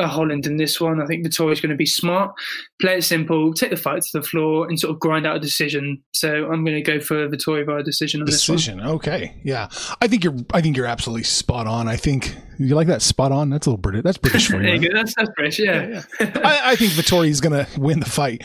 Holland 0.00 0.46
in 0.46 0.56
this 0.56 0.80
one. 0.80 1.00
I 1.00 1.06
think 1.06 1.24
Vettori's 1.24 1.60
going 1.60 1.70
to 1.70 1.76
be 1.76 1.86
smart, 1.86 2.34
play 2.80 2.98
it 2.98 3.04
simple, 3.04 3.52
take 3.54 3.70
the 3.70 3.76
fight 3.76 4.02
to 4.02 4.20
the 4.20 4.22
floor, 4.22 4.66
and 4.68 4.78
sort 4.78 4.92
of 4.92 5.00
grind 5.00 5.26
out 5.26 5.36
a 5.36 5.40
decision. 5.40 6.02
So 6.12 6.50
I'm 6.50 6.64
going 6.64 6.76
to 6.76 6.82
go 6.82 6.98
for 6.98 7.28
Vettori 7.28 7.64
via 7.64 7.82
decision 7.82 8.20
on 8.20 8.26
decision. 8.26 8.78
this 8.78 8.86
one. 8.86 8.94
Okay, 8.96 9.40
yeah, 9.44 9.68
I 10.00 10.08
think 10.08 10.24
you're. 10.24 10.36
I 10.52 10.60
think 10.60 10.76
you're 10.76 10.86
absolutely 10.86 11.24
spot 11.24 11.66
on. 11.66 11.86
I 11.86 11.96
think 11.96 12.36
you 12.58 12.74
like 12.74 12.88
that 12.88 13.02
spot 13.02 13.30
on. 13.30 13.50
That's 13.50 13.66
a 13.66 13.70
little 13.70 13.80
British. 13.80 14.02
That's 14.02 14.18
British 14.18 14.48
for 14.48 14.62
you. 14.62 14.88
go. 14.88 14.94
That's, 14.94 15.14
that's 15.14 15.30
British. 15.36 15.60
Yeah, 15.60 16.02
yeah. 16.20 16.30
I, 16.42 16.72
I 16.72 16.76
think 16.76 16.92
Vettori 16.92 17.28
is 17.28 17.40
going 17.40 17.64
to 17.64 17.80
win 17.80 18.00
the 18.00 18.10
fight. 18.10 18.42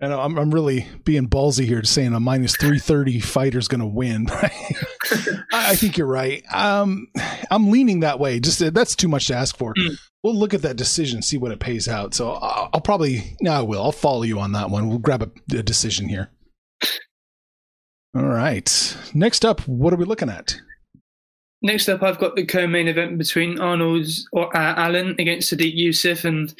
And 0.00 0.12
I'm, 0.12 0.38
I'm 0.38 0.52
really 0.52 0.86
being 1.02 1.26
ballsy 1.28 1.64
here 1.64 1.80
to 1.80 1.86
saying 1.86 2.14
a 2.14 2.20
minus 2.20 2.56
330 2.56 3.18
fighter 3.18 3.58
is 3.58 3.66
going 3.66 3.80
to 3.80 3.86
win. 3.86 4.28
I, 5.52 5.74
think 5.74 5.98
you're 5.98 6.06
right. 6.06 6.44
Um, 6.54 7.08
I'm 7.50 7.72
leaning 7.72 8.00
that 8.00 8.20
way. 8.20 8.38
Just 8.38 8.60
that's 8.72 8.94
too 8.94 9.08
much 9.08 9.26
to 9.26 9.34
ask 9.34 9.56
for. 9.56 9.74
Mm 9.74 9.98
we'll 10.22 10.34
look 10.34 10.54
at 10.54 10.62
that 10.62 10.76
decision, 10.76 11.22
see 11.22 11.38
what 11.38 11.52
it 11.52 11.60
pays 11.60 11.88
out. 11.88 12.14
So 12.14 12.32
I'll, 12.32 12.70
I'll 12.72 12.80
probably, 12.80 13.36
no, 13.40 13.52
I 13.52 13.62
will. 13.62 13.82
I'll 13.82 13.92
follow 13.92 14.22
you 14.22 14.40
on 14.40 14.52
that 14.52 14.70
one. 14.70 14.88
We'll 14.88 14.98
grab 14.98 15.22
a, 15.22 15.56
a 15.56 15.62
decision 15.62 16.08
here. 16.08 16.30
All 18.16 18.24
right. 18.24 18.96
Next 19.14 19.44
up, 19.44 19.60
what 19.68 19.92
are 19.92 19.96
we 19.96 20.04
looking 20.04 20.30
at? 20.30 20.58
Next 21.60 21.88
up, 21.88 22.02
I've 22.02 22.18
got 22.18 22.36
the 22.36 22.46
co-main 22.46 22.88
event 22.88 23.18
between 23.18 23.60
Arnold 23.60 24.06
or 24.32 24.56
uh, 24.56 24.74
Allen 24.76 25.16
against 25.18 25.52
Sodiq 25.52 25.76
Yusuff, 25.76 26.24
and 26.24 26.54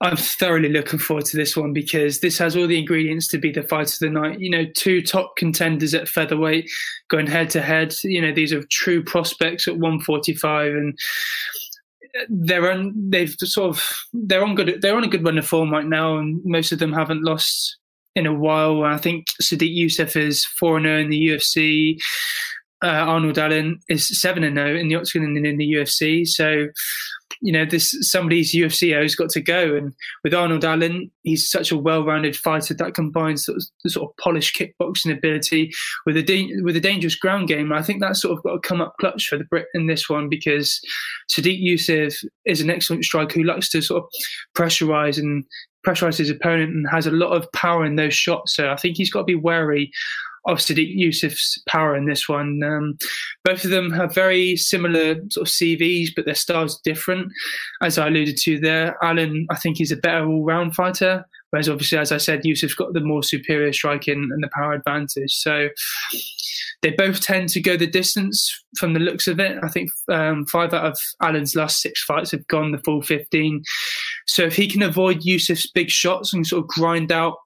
I'm 0.00 0.16
thoroughly 0.16 0.68
looking 0.68 0.98
forward 0.98 1.26
to 1.26 1.36
this 1.36 1.56
one 1.56 1.72
because 1.72 2.18
this 2.18 2.36
has 2.38 2.56
all 2.56 2.66
the 2.66 2.78
ingredients 2.78 3.28
to 3.28 3.38
be 3.38 3.52
the 3.52 3.62
fight 3.62 3.92
of 3.92 3.98
the 4.00 4.10
night. 4.10 4.40
You 4.40 4.50
know, 4.50 4.66
two 4.74 5.02
top 5.02 5.36
contenders 5.36 5.94
at 5.94 6.08
featherweight 6.08 6.68
going 7.08 7.28
head 7.28 7.48
to 7.50 7.62
head. 7.62 7.94
You 8.02 8.20
know, 8.20 8.32
these 8.32 8.52
are 8.52 8.62
true 8.70 9.04
prospects 9.04 9.68
at 9.68 9.74
145, 9.74 10.72
and 10.72 10.98
they're 12.28 12.70
on 12.70 12.92
they've 13.10 13.34
sort 13.38 13.70
of 13.70 13.98
they're 14.12 14.44
on 14.44 14.54
good 14.54 14.80
they're 14.80 14.96
on 14.96 15.04
a 15.04 15.08
good 15.08 15.24
run 15.24 15.38
of 15.38 15.46
form 15.46 15.70
right 15.70 15.86
now, 15.86 16.16
and 16.16 16.40
most 16.44 16.72
of 16.72 16.78
them 16.78 16.92
haven't 16.92 17.24
lost 17.24 17.78
in 18.14 18.26
a 18.26 18.34
while. 18.34 18.84
I 18.84 18.98
think 18.98 19.26
Sodiq 19.42 19.76
Yusuff 19.76 20.16
is 20.16 20.44
four 20.44 20.76
and 20.76 20.86
zero 20.86 21.00
in 21.00 21.10
the 21.10 21.28
UFC. 21.28 21.98
Uh, 22.82 22.88
Arnold 22.88 23.38
Allen 23.38 23.80
is 23.88 24.20
seven 24.20 24.44
and 24.44 24.56
zero 24.56 24.76
in 24.76 24.88
the 24.88 24.96
octagon 24.96 25.36
and 25.36 25.46
in 25.46 25.56
the 25.56 25.72
UFC. 25.72 26.26
So 26.26 26.68
you 27.44 27.52
know, 27.52 27.66
this 27.66 27.94
somebody's 28.00 28.54
UFC 28.54 28.98
has 28.98 29.14
got 29.14 29.28
to 29.28 29.42
go. 29.42 29.76
And 29.76 29.92
with 30.24 30.32
Arnold 30.32 30.64
Allen, 30.64 31.10
he's 31.24 31.48
such 31.48 31.70
a 31.70 31.76
well-rounded 31.76 32.34
fighter 32.34 32.72
that 32.72 32.94
combines 32.94 33.44
sort 33.44 33.56
of, 33.56 33.64
the 33.84 33.90
sort 33.90 34.10
of 34.10 34.16
polished 34.16 34.56
kickboxing 34.56 35.14
ability 35.14 35.70
with 36.06 36.16
a 36.16 36.22
da- 36.22 36.62
with 36.62 36.74
a 36.74 36.80
dangerous 36.80 37.16
ground 37.16 37.48
game. 37.48 37.70
And 37.70 37.78
I 37.78 37.82
think 37.82 38.00
that's 38.00 38.22
sort 38.22 38.38
of 38.38 38.42
got 38.42 38.54
to 38.54 38.66
come 38.66 38.80
up 38.80 38.94
clutch 38.98 39.28
for 39.28 39.36
the 39.36 39.44
Brit 39.44 39.66
in 39.74 39.86
this 39.88 40.08
one 40.08 40.30
because 40.30 40.80
Sodiq 41.30 41.62
Yusuff 41.62 42.24
is 42.46 42.62
an 42.62 42.70
excellent 42.70 43.04
striker 43.04 43.34
who 43.34 43.44
likes 43.44 43.68
to 43.70 43.82
sort 43.82 44.04
of 44.04 44.08
pressurize 44.56 45.18
and 45.18 45.44
pressurize 45.86 46.16
his 46.16 46.30
opponent 46.30 46.70
and 46.70 46.86
has 46.90 47.06
a 47.06 47.10
lot 47.10 47.36
of 47.36 47.52
power 47.52 47.84
in 47.84 47.96
those 47.96 48.14
shots. 48.14 48.56
So 48.56 48.70
I 48.70 48.76
think 48.76 48.96
he's 48.96 49.10
got 49.10 49.20
to 49.20 49.24
be 49.24 49.34
wary 49.34 49.92
of 50.46 50.58
Yusuff's 50.58 51.58
power 51.66 51.96
in 51.96 52.06
this 52.06 52.28
one. 52.28 52.62
Um, 52.62 52.98
both 53.44 53.64
of 53.64 53.70
them 53.70 53.90
have 53.92 54.14
very 54.14 54.56
similar 54.56 55.16
sort 55.30 55.48
of 55.48 55.52
CVs, 55.52 56.10
but 56.14 56.24
their 56.26 56.34
styles 56.34 56.76
are 56.76 56.80
different. 56.84 57.32
As 57.82 57.98
I 57.98 58.08
alluded 58.08 58.36
to 58.38 58.58
there, 58.60 58.96
Allen, 59.02 59.46
I 59.50 59.56
think, 59.56 59.78
he's 59.78 59.92
a 59.92 59.96
better 59.96 60.26
all-round 60.26 60.74
fighter, 60.74 61.26
whereas 61.50 61.68
obviously, 61.68 61.98
as 61.98 62.12
I 62.12 62.18
said, 62.18 62.42
Yusuff's 62.42 62.74
got 62.74 62.92
the 62.92 63.00
more 63.00 63.22
superior 63.22 63.72
striking 63.72 64.28
and 64.32 64.42
the 64.42 64.50
power 64.54 64.74
advantage. 64.74 65.32
So 65.32 65.68
they 66.82 66.90
both 66.90 67.22
tend 67.22 67.48
to 67.48 67.62
go 67.62 67.78
the 67.78 67.86
distance 67.86 68.62
from 68.78 68.92
the 68.92 69.00
looks 69.00 69.26
of 69.26 69.40
it. 69.40 69.58
I 69.62 69.68
think 69.68 69.88
um, 70.08 70.44
five 70.44 70.74
out 70.74 70.84
of 70.84 70.98
Allen's 71.22 71.56
last 71.56 71.80
six 71.80 72.02
fights 72.04 72.30
have 72.32 72.46
gone 72.48 72.72
the 72.72 72.78
full 72.84 73.00
15. 73.00 73.62
So 74.26 74.42
if 74.42 74.54
he 74.54 74.68
can 74.68 74.82
avoid 74.82 75.22
Yusuff's 75.22 75.70
big 75.70 75.88
shots 75.88 76.34
and 76.34 76.46
sort 76.46 76.64
of 76.64 76.68
grind 76.68 77.10
out 77.10 77.36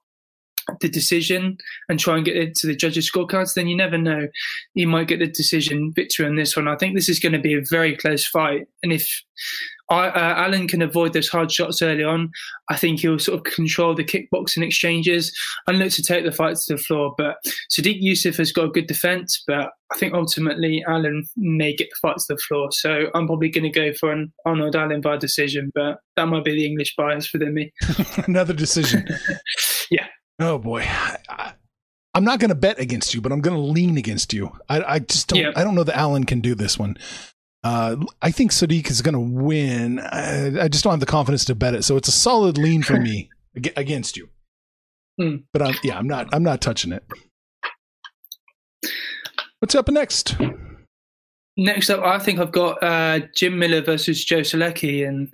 the 0.79 0.89
decision 0.89 1.57
and 1.87 1.99
try 1.99 2.15
and 2.15 2.25
get 2.25 2.37
it 2.37 2.55
to 2.55 2.67
the 2.67 2.75
judges' 2.75 3.11
scorecards, 3.11 3.53
then 3.53 3.67
you 3.67 3.75
never 3.75 3.97
know. 3.97 4.27
He 4.73 4.85
might 4.85 5.07
get 5.07 5.19
the 5.19 5.27
decision 5.27 5.91
victory 5.95 6.25
on 6.25 6.35
this 6.35 6.55
one. 6.55 6.67
I 6.67 6.75
think 6.75 6.95
this 6.95 7.09
is 7.09 7.19
going 7.19 7.33
to 7.33 7.39
be 7.39 7.53
a 7.53 7.63
very 7.69 7.95
close 7.95 8.27
fight. 8.27 8.67
And 8.83 8.91
if 8.91 9.23
I, 9.89 10.07
uh, 10.07 10.45
Allen 10.45 10.67
can 10.67 10.81
avoid 10.81 11.13
those 11.13 11.29
hard 11.29 11.51
shots 11.51 11.81
early 11.81 12.03
on, 12.03 12.29
I 12.69 12.75
think 12.75 12.99
he'll 12.99 13.17
sort 13.17 13.39
of 13.39 13.53
control 13.53 13.95
the 13.95 14.03
kickboxing 14.03 14.63
exchanges 14.63 15.35
and 15.65 15.79
look 15.79 15.91
to 15.93 16.03
take 16.03 16.23
the 16.23 16.31
fight 16.31 16.57
to 16.57 16.75
the 16.75 16.81
floor. 16.81 17.15
But 17.17 17.37
Sodiq 17.71 18.01
Yusuff 18.01 18.37
has 18.37 18.51
got 18.51 18.65
a 18.65 18.71
good 18.71 18.87
defense, 18.87 19.43
but 19.47 19.71
I 19.91 19.97
think 19.97 20.13
ultimately 20.13 20.83
Allen 20.87 21.27
may 21.35 21.75
get 21.75 21.89
the 21.89 22.07
fight 22.07 22.17
to 22.17 22.35
the 22.35 22.37
floor. 22.37 22.69
So 22.71 23.07
I'm 23.15 23.25
probably 23.25 23.49
going 23.49 23.71
to 23.71 23.79
go 23.79 23.93
for 23.93 24.11
an 24.11 24.31
Arnold 24.45 24.75
Allen 24.75 25.01
by 25.01 25.17
decision, 25.17 25.71
but 25.73 25.99
that 26.15 26.27
might 26.27 26.45
be 26.45 26.51
the 26.51 26.65
English 26.65 26.95
bias 26.95 27.33
within 27.33 27.55
me. 27.55 27.73
Another 28.27 28.53
decision. 28.53 29.07
yeah. 29.89 30.05
Oh 30.39 30.57
boy. 30.57 30.83
I, 30.83 31.53
am 32.15 32.23
not 32.23 32.39
going 32.39 32.49
to 32.49 32.55
bet 32.55 32.79
against 32.79 33.13
you, 33.13 33.21
but 33.21 33.31
I'm 33.31 33.41
going 33.41 33.55
to 33.55 33.61
lean 33.61 33.97
against 33.97 34.33
you. 34.33 34.51
I, 34.69 34.95
I 34.95 34.99
just 34.99 35.27
don't. 35.27 35.39
Yeah. 35.39 35.51
I 35.55 35.63
don't 35.63 35.75
know 35.75 35.83
that 35.83 35.97
Allen 35.97 36.23
can 36.23 36.39
do 36.39 36.55
this 36.55 36.79
one. 36.79 36.97
Uh, 37.63 37.97
I 38.21 38.31
think 38.31 38.51
Sodiq 38.51 38.89
is 38.89 39.01
going 39.01 39.13
to 39.13 39.19
win. 39.19 39.99
I, 39.99 40.63
I, 40.63 40.67
just 40.69 40.85
don't 40.85 40.91
have 40.91 41.01
the 41.01 41.05
confidence 41.05 41.43
to 41.45 41.55
bet 41.55 41.73
it, 41.73 41.83
so 41.83 41.97
it's 41.97 42.07
a 42.07 42.13
solid 42.13 42.57
lean 42.57 42.83
for 42.83 42.97
me 42.97 43.29
against 43.75 44.15
you. 44.15 44.29
Mm. 45.19 45.43
But 45.51 45.61
I'm, 45.63 45.75
yeah, 45.83 45.97
I'm 45.97 46.07
not. 46.07 46.29
I'm 46.33 46.43
not 46.43 46.61
touching 46.61 46.93
it. 46.93 47.03
What's 49.59 49.75
up 49.75 49.89
next? 49.89 50.37
Next 51.57 51.89
up, 51.89 52.01
I 52.01 52.17
think 52.19 52.39
I've 52.39 52.53
got 52.53 52.81
uh, 52.81 53.19
Jim 53.35 53.59
Miller 53.59 53.81
versus 53.81 54.23
Joe 54.23 54.39
Solecki, 54.39 55.05
and 55.05 55.29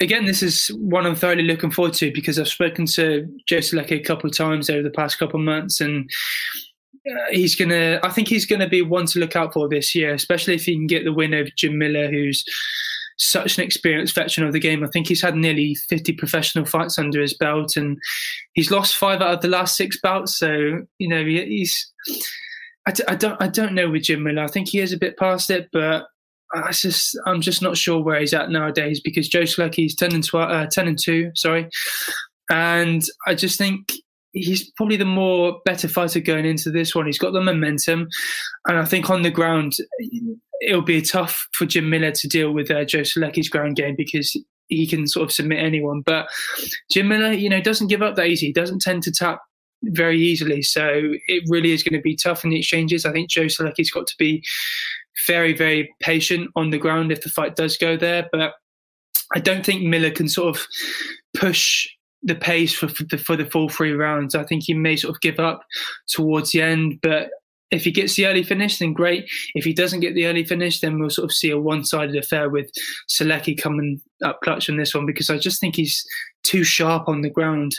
again, 0.00 0.24
this 0.24 0.42
is 0.42 0.68
one 0.68 1.06
I'm 1.06 1.14
thoroughly 1.14 1.42
looking 1.42 1.70
forward 1.70 1.94
to 1.94 2.10
because 2.12 2.38
I've 2.38 2.48
spoken 2.48 2.86
to 2.86 3.26
Joe 3.46 3.58
Solecki 3.58 3.92
a 3.92 4.00
couple 4.00 4.28
of 4.28 4.36
times 4.36 4.70
over 4.70 4.82
the 4.82 4.90
past 4.90 5.18
couple 5.18 5.38
of 5.38 5.44
months, 5.44 5.80
and 5.80 6.10
uh, 7.08 7.30
he's 7.30 7.54
gonna. 7.54 8.00
I 8.02 8.08
think 8.10 8.28
he's 8.28 8.46
gonna 8.46 8.68
be 8.68 8.82
one 8.82 9.06
to 9.06 9.18
look 9.18 9.36
out 9.36 9.52
for 9.52 9.68
this 9.68 9.94
year, 9.94 10.14
especially 10.14 10.54
if 10.54 10.64
he 10.64 10.74
can 10.74 10.86
get 10.86 11.04
the 11.04 11.12
win 11.12 11.34
over 11.34 11.50
Jim 11.56 11.78
Miller, 11.78 12.10
who's 12.10 12.44
such 13.18 13.58
an 13.58 13.64
experienced 13.64 14.14
veteran 14.14 14.46
of 14.46 14.54
the 14.54 14.60
game. 14.60 14.82
I 14.82 14.88
think 14.88 15.06
he's 15.06 15.20
had 15.20 15.36
nearly 15.36 15.74
50 15.74 16.14
professional 16.14 16.64
fights 16.64 16.98
under 16.98 17.20
his 17.20 17.34
belt, 17.34 17.76
and 17.76 17.98
he's 18.54 18.70
lost 18.70 18.96
five 18.96 19.20
out 19.20 19.34
of 19.34 19.40
the 19.42 19.48
last 19.48 19.76
six 19.76 20.00
bouts. 20.00 20.38
So 20.38 20.82
you 20.98 21.08
know 21.08 21.24
he's. 21.24 21.92
I 22.86 23.14
don't. 23.14 23.40
I 23.40 23.46
don't 23.46 23.74
know 23.74 23.90
with 23.90 24.04
Jim 24.04 24.22
Miller. 24.22 24.42
I 24.42 24.48
think 24.48 24.68
he 24.68 24.80
is 24.80 24.92
a 24.92 24.98
bit 24.98 25.18
past 25.18 25.50
it, 25.50 25.68
but 25.72 26.06
I 26.52 26.72
just. 26.72 27.18
I'm 27.26 27.40
just 27.40 27.62
not 27.62 27.76
sure 27.76 28.02
where 28.02 28.20
he's 28.20 28.34
at 28.34 28.50
nowadays 28.50 29.00
because 29.00 29.28
Joe 29.28 29.42
Solecki's 29.42 29.94
10 29.94 30.14
and 30.14 30.24
12, 30.24 30.50
uh, 30.50 30.66
10 30.66 30.88
and 30.88 30.98
two. 30.98 31.30
Sorry, 31.34 31.68
and 32.50 33.02
I 33.26 33.34
just 33.34 33.56
think 33.58 33.92
he's 34.32 34.70
probably 34.72 34.96
the 34.96 35.04
more 35.04 35.60
better 35.64 35.88
fighter 35.88 36.20
going 36.20 36.44
into 36.44 36.70
this 36.70 36.94
one. 36.94 37.06
He's 37.06 37.18
got 37.18 37.32
the 37.32 37.40
momentum, 37.40 38.08
and 38.66 38.78
I 38.78 38.84
think 38.84 39.10
on 39.10 39.22
the 39.22 39.30
ground 39.30 39.74
it'll 40.60 40.82
be 40.82 41.02
tough 41.02 41.48
for 41.52 41.66
Jim 41.66 41.88
Miller 41.88 42.12
to 42.12 42.28
deal 42.28 42.52
with 42.52 42.70
uh, 42.70 42.84
Joe 42.84 43.00
Solecki's 43.00 43.48
ground 43.48 43.76
game 43.76 43.94
because 43.96 44.36
he 44.68 44.86
can 44.86 45.06
sort 45.06 45.24
of 45.24 45.32
submit 45.32 45.58
anyone. 45.58 46.02
But 46.04 46.28
Jim 46.90 47.08
Miller, 47.08 47.32
you 47.32 47.48
know, 47.48 47.60
doesn't 47.60 47.88
give 47.88 48.02
up 48.02 48.16
that 48.16 48.26
easy. 48.26 48.46
He 48.46 48.52
doesn't 48.52 48.82
tend 48.82 49.02
to 49.04 49.12
tap 49.12 49.40
very 49.82 50.20
easily, 50.20 50.62
so 50.62 51.12
it 51.28 51.44
really 51.48 51.72
is 51.72 51.82
going 51.82 51.98
to 51.98 52.02
be 52.02 52.16
tough 52.16 52.44
in 52.44 52.50
the 52.50 52.58
exchanges. 52.58 53.04
I 53.04 53.12
think 53.12 53.30
Joe 53.30 53.46
Solecki's 53.46 53.90
got 53.90 54.06
to 54.06 54.14
be 54.18 54.44
very, 55.26 55.52
very 55.52 55.94
patient 56.00 56.50
on 56.56 56.70
the 56.70 56.78
ground 56.78 57.12
if 57.12 57.22
the 57.22 57.30
fight 57.30 57.56
does 57.56 57.76
go 57.76 57.96
there, 57.96 58.28
but. 58.32 58.54
I 59.32 59.38
don't 59.38 59.64
think 59.64 59.82
Miller 59.82 60.10
can 60.10 60.28
sort 60.28 60.56
of 60.56 60.66
push 61.34 61.86
the 62.22 62.34
pace 62.34 62.74
for, 62.74 62.88
for 62.88 63.04
the 63.04 63.18
for 63.18 63.36
the 63.36 63.46
full 63.46 63.68
three 63.68 63.92
rounds. 63.92 64.34
I 64.34 64.44
think 64.44 64.64
he 64.64 64.74
may 64.74 64.96
sort 64.96 65.14
of 65.14 65.20
give 65.20 65.38
up 65.38 65.62
towards 66.08 66.52
the 66.52 66.62
end, 66.62 66.98
but 67.02 67.30
if 67.70 67.84
he 67.84 67.92
gets 67.92 68.16
the 68.16 68.26
early 68.26 68.42
finish, 68.42 68.78
then 68.78 68.92
great. 68.92 69.28
If 69.54 69.64
he 69.64 69.72
doesn't 69.72 70.00
get 70.00 70.14
the 70.14 70.26
early 70.26 70.44
finish, 70.44 70.80
then 70.80 70.98
we'll 70.98 71.10
sort 71.10 71.26
of 71.26 71.32
see 71.32 71.50
a 71.50 71.58
one-sided 71.58 72.16
affair 72.16 72.50
with 72.50 72.68
Solecki 73.08 73.56
coming 73.56 74.00
up 74.24 74.40
clutch 74.42 74.68
on 74.68 74.76
this 74.76 74.94
one 74.94 75.06
because 75.06 75.30
I 75.30 75.38
just 75.38 75.60
think 75.60 75.76
he's 75.76 76.04
too 76.42 76.64
sharp 76.64 77.08
on 77.08 77.22
the 77.22 77.30
ground. 77.30 77.72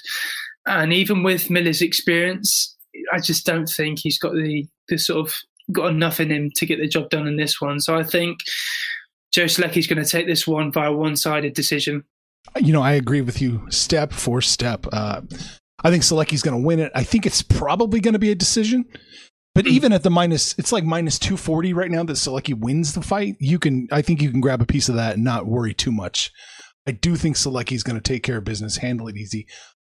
And 0.65 0.93
even 0.93 1.23
with 1.23 1.49
Miller's 1.49 1.81
experience, 1.81 2.75
I 3.11 3.19
just 3.19 3.45
don't 3.45 3.67
think 3.67 3.99
he's 3.99 4.17
got 4.17 4.33
the 4.33 4.65
the 4.87 4.97
sort 4.97 5.27
of 5.27 5.35
got 5.71 5.91
enough 5.91 6.19
in 6.19 6.31
him 6.31 6.49
to 6.55 6.65
get 6.65 6.79
the 6.79 6.87
job 6.87 7.09
done 7.09 7.27
in 7.27 7.37
this 7.37 7.59
one. 7.59 7.79
So 7.79 7.97
I 7.97 8.03
think 8.03 8.39
Joe 9.31 9.45
Solecki's 9.45 9.87
going 9.87 10.03
to 10.03 10.09
take 10.09 10.27
this 10.27 10.47
one 10.47 10.71
via 10.71 10.91
one-sided 10.91 11.53
decision. 11.53 12.03
You 12.59 12.73
know, 12.73 12.81
I 12.81 12.93
agree 12.93 13.21
with 13.21 13.41
you 13.41 13.65
step 13.69 14.11
for 14.11 14.41
step. 14.41 14.85
Uh, 14.91 15.21
I 15.83 15.89
think 15.89 16.03
Solecki's 16.03 16.41
going 16.41 16.59
to 16.59 16.65
win 16.65 16.79
it. 16.79 16.91
I 16.93 17.03
think 17.03 17.25
it's 17.25 17.41
probably 17.41 17.99
going 17.99 18.13
to 18.13 18.19
be 18.19 18.31
a 18.31 18.35
decision. 18.35 18.85
But 19.53 19.65
mm. 19.65 19.69
even 19.69 19.93
at 19.93 20.03
the 20.03 20.09
minus, 20.09 20.57
it's 20.57 20.71
like 20.71 20.83
minus 20.83 21.19
240 21.19 21.73
right 21.73 21.91
now 21.91 22.03
that 22.03 22.13
Solecki 22.13 22.57
wins 22.57 22.93
the 22.93 23.01
fight. 23.01 23.35
You 23.39 23.59
can, 23.59 23.87
I 23.91 24.01
think 24.01 24.21
you 24.21 24.31
can 24.31 24.41
grab 24.41 24.61
a 24.61 24.65
piece 24.65 24.89
of 24.89 24.95
that 24.95 25.15
and 25.15 25.23
not 25.23 25.45
worry 25.45 25.73
too 25.73 25.91
much. 25.91 26.31
I 26.87 26.91
do 26.91 27.15
think 27.15 27.35
Solecki's 27.35 27.83
going 27.83 27.99
to 27.99 28.01
take 28.01 28.23
care 28.23 28.37
of 28.37 28.43
business, 28.43 28.77
handle 28.77 29.07
it 29.07 29.17
easy. 29.17 29.47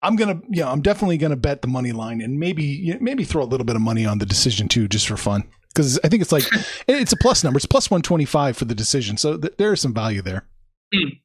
I'm 0.05 0.15
gonna, 0.15 0.39
yeah, 0.50 0.71
I'm 0.71 0.81
definitely 0.81 1.17
gonna 1.17 1.35
bet 1.35 1.62
the 1.62 1.67
money 1.67 1.91
line 1.91 2.21
and 2.21 2.39
maybe, 2.39 2.95
maybe 3.01 3.24
throw 3.24 3.41
a 3.41 3.45
little 3.45 3.65
bit 3.65 3.75
of 3.75 3.81
money 3.81 4.05
on 4.05 4.19
the 4.19 4.25
decision 4.25 4.67
too, 4.67 4.88
just 4.88 5.07
for 5.07 5.17
fun. 5.17 5.43
Because 5.74 6.00
I 6.03 6.09
think 6.09 6.21
it's 6.21 6.31
like 6.31 6.43
it's 6.88 7.12
a 7.12 7.17
plus 7.17 7.43
number. 7.43 7.57
It's 7.57 7.65
plus 7.65 7.89
125 7.89 8.55
for 8.55 8.65
the 8.65 8.75
decision, 8.75 9.17
so 9.17 9.38
th- 9.38 9.55
there 9.57 9.74
is 9.74 9.81
some 9.81 9.93
value 9.93 10.21
there. 10.21 10.45
Mm. 10.93 11.19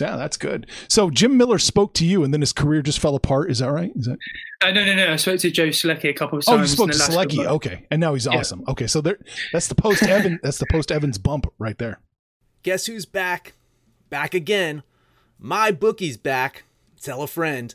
Yeah, 0.00 0.16
that's 0.16 0.36
good. 0.36 0.68
So 0.88 1.08
Jim 1.08 1.36
Miller 1.36 1.58
spoke 1.58 1.94
to 1.94 2.04
you, 2.04 2.24
and 2.24 2.34
then 2.34 2.40
his 2.40 2.52
career 2.52 2.82
just 2.82 2.98
fell 2.98 3.14
apart. 3.14 3.50
Is 3.50 3.60
that 3.60 3.70
right? 3.70 3.92
Is 3.94 4.06
that? 4.06 4.18
Uh, 4.60 4.72
no, 4.72 4.84
no, 4.84 4.94
no. 4.94 5.12
I 5.12 5.16
spoke 5.16 5.38
to 5.40 5.50
Joe 5.50 5.68
Solecki 5.68 6.10
a 6.10 6.12
couple 6.12 6.38
of 6.38 6.44
times. 6.44 6.58
Oh, 6.58 6.60
you 6.60 6.66
spoke 6.66 6.90
to 6.90 6.98
Solecki. 6.98 7.46
Okay, 7.46 7.86
and 7.90 8.00
now 8.00 8.12
he's 8.14 8.26
yeah. 8.26 8.38
awesome. 8.38 8.64
Okay, 8.68 8.86
so 8.86 9.00
there, 9.00 9.18
that's 9.52 9.68
the 9.68 9.74
post 9.74 10.02
Evan. 10.02 10.40
that's 10.42 10.58
the 10.58 10.66
post 10.70 10.90
Evans 10.92 11.16
bump 11.16 11.46
right 11.58 11.78
there. 11.78 12.00
Guess 12.64 12.86
who's 12.86 13.06
back? 13.06 13.54
Back 14.10 14.34
again. 14.34 14.82
My 15.38 15.70
bookie's 15.72 16.16
back. 16.16 16.64
Tell 17.00 17.22
a 17.22 17.26
friend. 17.26 17.74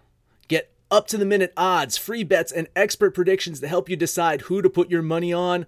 Get 0.91 0.97
up 0.97 1.07
to 1.07 1.17
the 1.17 1.25
minute 1.25 1.53
odds, 1.55 1.97
free 1.97 2.23
bets, 2.23 2.51
and 2.51 2.67
expert 2.75 3.15
predictions 3.15 3.59
to 3.61 3.67
help 3.67 3.89
you 3.89 3.95
decide 3.95 4.41
who 4.41 4.61
to 4.61 4.69
put 4.69 4.91
your 4.91 5.01
money 5.01 5.31
on. 5.31 5.65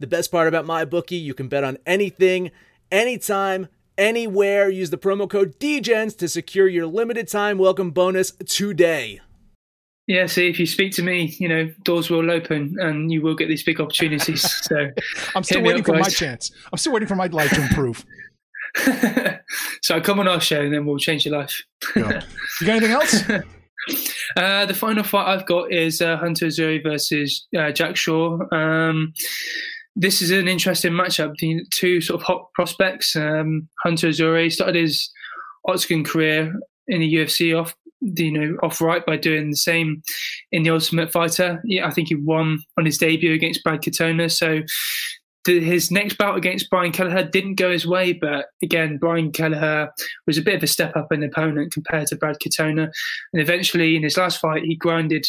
The 0.00 0.06
best 0.06 0.32
part 0.32 0.48
about 0.48 0.66
MyBookie, 0.66 1.22
you 1.22 1.32
can 1.32 1.48
bet 1.48 1.62
on 1.62 1.78
anything, 1.86 2.50
anytime, 2.90 3.68
anywhere. 3.96 4.68
Use 4.68 4.90
the 4.90 4.98
promo 4.98 5.30
code 5.30 5.58
DEGENS 5.60 6.16
to 6.16 6.28
secure 6.28 6.66
your 6.66 6.86
limited 6.86 7.28
time 7.28 7.56
welcome 7.56 7.92
bonus 7.92 8.32
today. 8.46 9.20
Yeah, 10.08 10.26
see, 10.26 10.48
if 10.48 10.58
you 10.58 10.66
speak 10.66 10.92
to 10.94 11.02
me, 11.02 11.34
you 11.38 11.48
know, 11.48 11.72
doors 11.84 12.10
will 12.10 12.30
open 12.30 12.76
and 12.80 13.12
you 13.12 13.22
will 13.22 13.36
get 13.36 13.48
these 13.48 13.62
big 13.62 13.80
opportunities. 13.80 14.42
So 14.64 14.90
I'm 15.36 15.44
still 15.44 15.62
waiting 15.62 15.82
up, 15.82 15.86
for 15.86 15.94
my 15.94 16.08
chance. 16.08 16.50
I'm 16.72 16.78
still 16.78 16.92
waiting 16.92 17.08
for 17.08 17.16
my 17.16 17.26
life 17.28 17.50
to 17.50 17.62
improve. 17.62 18.04
so 19.82 20.00
come 20.00 20.18
on 20.18 20.26
our 20.26 20.40
show 20.40 20.62
and 20.62 20.74
then 20.74 20.84
we'll 20.84 20.98
change 20.98 21.24
your 21.24 21.38
life. 21.38 21.62
Yeah. 21.94 22.22
You 22.60 22.66
got 22.66 22.76
anything 22.76 22.90
else? 22.90 23.22
Uh, 24.36 24.66
the 24.66 24.74
final 24.74 25.04
fight 25.04 25.28
I've 25.28 25.46
got 25.46 25.72
is 25.72 26.00
uh, 26.00 26.16
Hunter 26.16 26.46
Azure 26.46 26.80
versus 26.82 27.46
uh, 27.56 27.70
Jack 27.72 27.96
Shore. 27.96 28.52
Um, 28.54 29.12
this 29.96 30.22
is 30.22 30.30
an 30.30 30.48
interesting 30.48 30.92
matchup. 30.92 31.36
The 31.38 31.64
two 31.72 32.00
sort 32.00 32.20
of 32.20 32.26
hot 32.26 32.52
prospects. 32.54 33.14
Um, 33.14 33.68
Hunter 33.84 34.08
Azure 34.08 34.50
started 34.50 34.74
his 34.74 35.10
octagon 35.66 36.04
career 36.04 36.52
in 36.88 37.00
the 37.00 37.14
UFC 37.14 37.58
off, 37.58 37.74
you 38.00 38.32
know, 38.32 38.56
off 38.62 38.80
right 38.80 39.04
by 39.06 39.16
doing 39.16 39.50
the 39.50 39.56
same 39.56 40.02
in 40.52 40.62
the 40.62 40.70
Ultimate 40.70 41.12
Fighter. 41.12 41.60
Yeah, 41.64 41.86
I 41.86 41.90
think 41.90 42.08
he 42.08 42.16
won 42.16 42.58
on 42.78 42.86
his 42.86 42.98
debut 42.98 43.32
against 43.32 43.62
Brad 43.62 43.82
Katona. 43.82 44.30
So 44.30 44.62
his 45.46 45.90
next 45.90 46.16
bout 46.16 46.36
against 46.36 46.70
Brian 46.70 46.92
Kelleher 46.92 47.22
didn't 47.22 47.56
go 47.56 47.70
his 47.70 47.86
way, 47.86 48.12
but 48.12 48.46
again, 48.62 48.98
Brian 48.98 49.30
Kelleher 49.30 49.90
was 50.26 50.38
a 50.38 50.42
bit 50.42 50.54
of 50.54 50.62
a 50.62 50.66
step 50.66 50.96
up 50.96 51.12
in 51.12 51.22
opponent 51.22 51.72
compared 51.72 52.06
to 52.08 52.16
Brad 52.16 52.36
Katona. 52.44 52.90
And 53.32 53.42
eventually, 53.42 53.96
in 53.96 54.02
his 54.02 54.16
last 54.16 54.40
fight, 54.40 54.64
he 54.64 54.74
grinded 54.74 55.26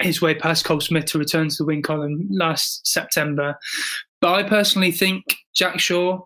his 0.00 0.22
way 0.22 0.34
past 0.34 0.64
Cole 0.64 0.80
Smith 0.80 1.06
to 1.06 1.18
return 1.18 1.48
to 1.48 1.56
the 1.58 1.64
win 1.64 1.82
column 1.82 2.26
last 2.30 2.86
September. 2.86 3.56
But 4.20 4.34
I 4.34 4.48
personally 4.48 4.92
think 4.92 5.24
Jack 5.54 5.78
Shore 5.78 6.24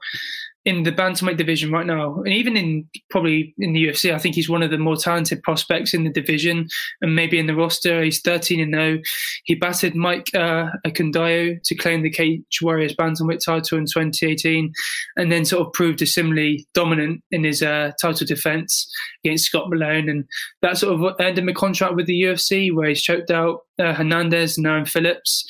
in 0.65 0.85
the 0.85 0.93
bantamweight 0.93 1.37
division 1.37 1.73
right 1.73 1.87
now, 1.87 2.17
and 2.19 2.29
even 2.29 2.57
in 2.57 2.89
probably 3.11 3.53
in 3.59 3.73
the 3.73 3.87
UFC, 3.87 4.15
I 4.15 4.19
think 4.19 4.37
he's 4.37 4.49
one 4.49 4.63
of 4.63 4.71
the 4.71 4.79
more 4.79 4.97
talented 4.97 5.43
prospects 5.43 5.93
in 5.93 6.05
the 6.05 6.11
division, 6.11 6.69
and 7.01 7.17
maybe 7.17 7.39
in 7.39 7.47
the 7.47 7.55
roster. 7.55 8.03
He's 8.03 8.21
13 8.21 8.61
and 8.61 8.75
0. 8.75 8.99
He 9.45 9.57
battered 9.57 9.97
Mike 9.97 10.29
uh, 10.35 10.69
Ekundayo 10.87 11.61
to 11.65 11.75
claim 11.75 12.03
the 12.03 12.11
Cage 12.11 12.61
Warriors 12.63 12.95
bantamweight 12.95 13.45
title 13.45 13.77
in 13.77 13.87
2018, 13.87 14.73
and 15.17 15.33
then 15.33 15.45
sort 15.45 15.67
of 15.67 15.73
proved 15.73 16.01
a 16.01 16.07
similarly 16.07 16.67
dominant 16.75 17.25
in 17.33 17.43
his 17.43 17.63
uh, 17.63 17.91
title 18.01 18.27
defense 18.27 18.89
against 19.25 19.47
Scott 19.47 19.69
Malone, 19.69 20.09
and 20.09 20.25
that 20.63 20.79
sort 20.79 20.95
of 20.95 21.17
earned 21.21 21.39
him 21.39 21.49
a 21.49 21.55
contract 21.55 21.97
with 21.97 22.07
the 22.07 22.23
UFC, 22.23 22.73
where 22.73 22.89
he's 22.89 23.03
choked 23.03 23.33
out 23.33 23.61
uh, 23.81 23.95
Hernandez 23.95 24.57
and 24.57 24.67
Aaron 24.67 24.87
Phillips. 24.87 25.45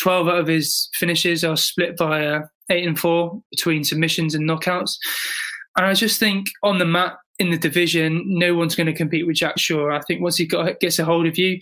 12 0.00 0.28
out 0.28 0.38
of 0.38 0.46
his 0.46 0.88
finishes 0.94 1.44
are 1.44 1.56
split 1.56 1.96
via 1.98 2.42
eight 2.70 2.86
and 2.86 2.98
four 2.98 3.42
between 3.50 3.84
submissions 3.84 4.34
and 4.34 4.48
knockouts. 4.48 4.96
And 5.76 5.86
I 5.86 5.94
just 5.94 6.18
think 6.18 6.46
on 6.62 6.78
the 6.78 6.84
mat 6.84 7.16
in 7.38 7.50
the 7.50 7.58
division, 7.58 8.22
no 8.26 8.54
one's 8.54 8.74
going 8.74 8.86
to 8.86 8.94
compete 8.94 9.26
with 9.26 9.36
Jack 9.36 9.58
Shore. 9.58 9.92
I 9.92 10.00
think 10.02 10.22
once 10.22 10.36
he 10.36 10.46
got, 10.46 10.80
gets 10.80 10.98
a 10.98 11.04
hold 11.04 11.26
of 11.26 11.36
you, 11.36 11.58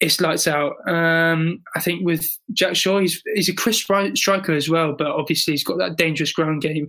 it's 0.00 0.20
lights 0.20 0.48
out. 0.48 0.74
Um, 0.88 1.62
I 1.76 1.80
think 1.80 2.04
with 2.04 2.26
Jack 2.52 2.74
Shore, 2.74 3.00
he's 3.00 3.22
he's 3.34 3.48
a 3.48 3.54
crisp 3.54 3.90
striker 4.14 4.52
as 4.52 4.68
well, 4.68 4.94
but 4.98 5.06
obviously 5.06 5.52
he's 5.52 5.64
got 5.64 5.78
that 5.78 5.96
dangerous 5.96 6.32
ground 6.32 6.60
game. 6.60 6.88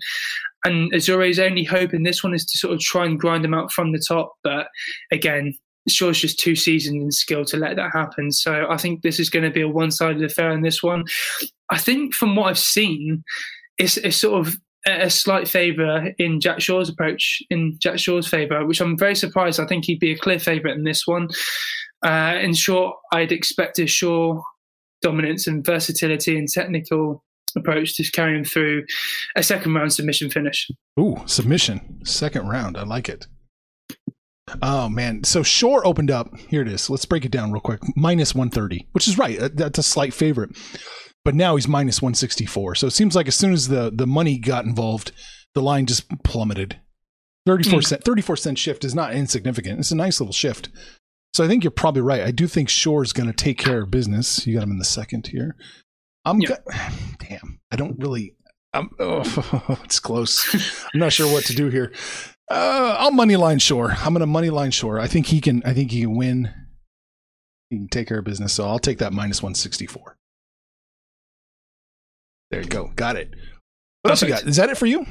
And 0.65 0.91
Azure's 0.93 1.39
only 1.39 1.63
hope 1.63 1.93
in 1.93 2.03
this 2.03 2.23
one 2.23 2.33
is 2.33 2.45
to 2.45 2.57
sort 2.57 2.73
of 2.73 2.79
try 2.79 3.05
and 3.05 3.19
grind 3.19 3.43
them 3.43 3.53
out 3.53 3.71
from 3.71 3.91
the 3.91 4.03
top. 4.05 4.33
But 4.43 4.67
again, 5.11 5.53
Shore's 5.89 6.19
just 6.19 6.39
too 6.39 6.55
seasoned 6.55 7.01
in 7.01 7.11
skill 7.11 7.45
to 7.45 7.57
let 7.57 7.75
that 7.75 7.91
happen. 7.91 8.31
So 8.31 8.67
I 8.69 8.77
think 8.77 9.01
this 9.01 9.19
is 9.19 9.29
going 9.29 9.43
to 9.43 9.51
be 9.51 9.61
a 9.61 9.67
one-sided 9.67 10.23
affair 10.23 10.51
in 10.51 10.61
this 10.61 10.81
one. 10.81 11.05
I 11.69 11.77
think 11.77 12.13
from 12.13 12.35
what 12.35 12.49
I've 12.49 12.59
seen, 12.59 13.23
it's, 13.77 13.97
it's 13.97 14.17
sort 14.17 14.47
of 14.47 14.55
a 14.85 15.09
slight 15.09 15.47
favour 15.47 16.13
in 16.17 16.39
Jack 16.39 16.61
Shore's 16.61 16.89
approach, 16.89 17.41
in 17.49 17.77
Jack 17.79 17.99
Shore's 17.99 18.27
favour, 18.27 18.65
which 18.65 18.81
I'm 18.81 18.97
very 18.97 19.15
surprised. 19.15 19.59
I 19.59 19.65
think 19.65 19.85
he'd 19.85 19.99
be 19.99 20.11
a 20.11 20.17
clear 20.17 20.39
favourite 20.39 20.77
in 20.77 20.83
this 20.83 21.07
one. 21.07 21.29
Uh, 22.05 22.37
in 22.41 22.53
short, 22.53 22.97
I'd 23.11 23.31
expect 23.31 23.79
a 23.79 23.87
Shore 23.87 24.43
dominance 25.01 25.47
and 25.47 25.65
versatility 25.65 26.37
and 26.37 26.47
technical 26.47 27.23
approach 27.55 27.95
to 27.97 28.11
carry 28.11 28.37
him 28.37 28.43
through 28.43 28.83
a 29.35 29.43
second 29.43 29.73
round 29.73 29.93
submission 29.93 30.29
finish. 30.29 30.69
Ooh, 30.99 31.21
submission. 31.25 32.01
Second 32.03 32.49
round. 32.49 32.77
I 32.77 32.83
like 32.83 33.09
it. 33.09 33.27
Oh 34.61 34.89
man. 34.89 35.23
So 35.23 35.43
Shore 35.43 35.85
opened 35.85 36.11
up. 36.11 36.35
Here 36.37 36.61
it 36.61 36.67
is. 36.67 36.89
Let's 36.89 37.05
break 37.05 37.25
it 37.25 37.31
down 37.31 37.51
real 37.51 37.61
quick. 37.61 37.79
Minus 37.95 38.35
130, 38.35 38.87
which 38.91 39.07
is 39.07 39.17
right. 39.17 39.39
That's 39.53 39.79
a 39.79 39.83
slight 39.83 40.13
favorite. 40.13 40.57
But 41.25 41.35
now 41.35 41.55
he's 41.55 41.67
minus 41.67 42.01
164. 42.01 42.75
So 42.75 42.87
it 42.87 42.91
seems 42.91 43.15
like 43.15 43.27
as 43.27 43.35
soon 43.35 43.53
as 43.53 43.67
the 43.67 43.91
the 43.93 44.07
money 44.07 44.37
got 44.37 44.65
involved, 44.65 45.11
the 45.53 45.61
line 45.61 45.85
just 45.85 46.07
plummeted. 46.23 46.79
34 47.45 47.79
mm. 47.79 47.83
cent 47.83 48.03
34 48.03 48.37
cent 48.37 48.57
shift 48.57 48.83
is 48.83 48.95
not 48.95 49.13
insignificant. 49.13 49.79
It's 49.79 49.91
a 49.91 49.95
nice 49.95 50.19
little 50.19 50.33
shift. 50.33 50.69
So 51.33 51.43
I 51.43 51.47
think 51.47 51.63
you're 51.63 51.71
probably 51.71 52.01
right. 52.01 52.21
I 52.21 52.31
do 52.31 52.47
think 52.47 52.69
Shore 52.69 53.03
is 53.03 53.11
going 53.11 53.27
to 53.27 53.33
take 53.33 53.57
care 53.57 53.81
of 53.81 53.89
business. 53.91 54.45
You 54.45 54.55
got 54.55 54.63
him 54.63 54.71
in 54.71 54.77
the 54.77 54.85
second 54.85 55.27
here. 55.27 55.55
I'm 56.25 56.39
yeah. 56.39 56.49
go- 56.49 56.77
damn. 57.19 57.59
I 57.71 57.75
don't 57.75 57.97
really. 57.99 58.35
I'm, 58.73 58.89
oh, 58.99 59.77
it's 59.83 59.99
close. 59.99 60.85
I'm 60.93 60.99
not 60.99 61.13
sure 61.13 61.31
what 61.31 61.45
to 61.45 61.55
do 61.55 61.69
here. 61.69 61.93
Uh, 62.49 62.95
I'll 62.99 63.11
money 63.11 63.35
line 63.35 63.59
Shore. 63.59 63.91
I'm 63.91 64.13
gonna 64.13 64.25
money 64.25 64.49
line 64.49 64.71
Shore. 64.71 64.99
I 64.99 65.07
think 65.07 65.27
he 65.27 65.39
can. 65.41 65.61
I 65.65 65.73
think 65.73 65.91
he 65.91 66.01
can 66.01 66.15
win. 66.15 66.51
He 67.69 67.77
can 67.77 67.87
take 67.87 68.07
care 68.07 68.19
of 68.19 68.25
business. 68.25 68.53
So 68.53 68.67
I'll 68.67 68.79
take 68.79 68.97
that 68.99 69.13
minus 69.13 69.41
164. 69.41 70.17
There 72.51 72.61
you 72.61 72.67
go. 72.67 72.91
Got 72.95 73.15
it. 73.15 73.29
What 74.01 74.11
Perfect. 74.11 74.11
else 74.11 74.21
you 74.21 74.27
got? 74.45 74.49
Is 74.49 74.55
that 74.57 74.69
it 74.69 74.77
for 74.77 74.85
you? 74.85 75.05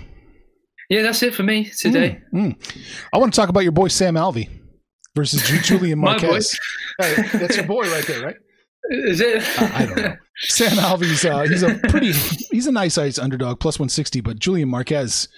Yeah, 0.90 1.02
that's 1.02 1.23
it 1.23 1.35
for 1.35 1.42
me 1.42 1.64
today. 1.64 2.21
Mm, 2.35 2.57
mm. 2.57 2.85
I 3.12 3.19
want 3.19 3.33
to 3.33 3.40
talk 3.40 3.49
about 3.49 3.61
your 3.61 3.73
boy 3.73 3.88
Sam 3.88 4.14
Alvey 4.14 4.49
versus 5.16 5.42
Julian 5.66 5.99
Marquez. 6.00 6.59
hey, 7.00 7.14
that's 7.33 7.57
your 7.57 7.66
boy 7.66 7.90
right 7.90 8.07
there, 8.07 8.23
right? 8.23 8.37
Is 8.90 9.20
it? 9.20 9.42
uh, 9.60 9.70
I 9.72 9.86
don't 9.86 9.96
know. 9.96 10.16
Sam 10.36 10.72
Alvey's 10.72 11.24
uh, 11.24 11.42
he's 11.42 11.62
a 11.62 11.74
pretty 11.88 12.12
he's 12.12 12.66
a 12.66 12.72
nice 12.72 12.94
size 12.94 13.18
underdog 13.18 13.60
plus 13.60 13.78
160, 13.78 14.20
but 14.22 14.38
Julian 14.38 14.68
Marquez 14.68 15.28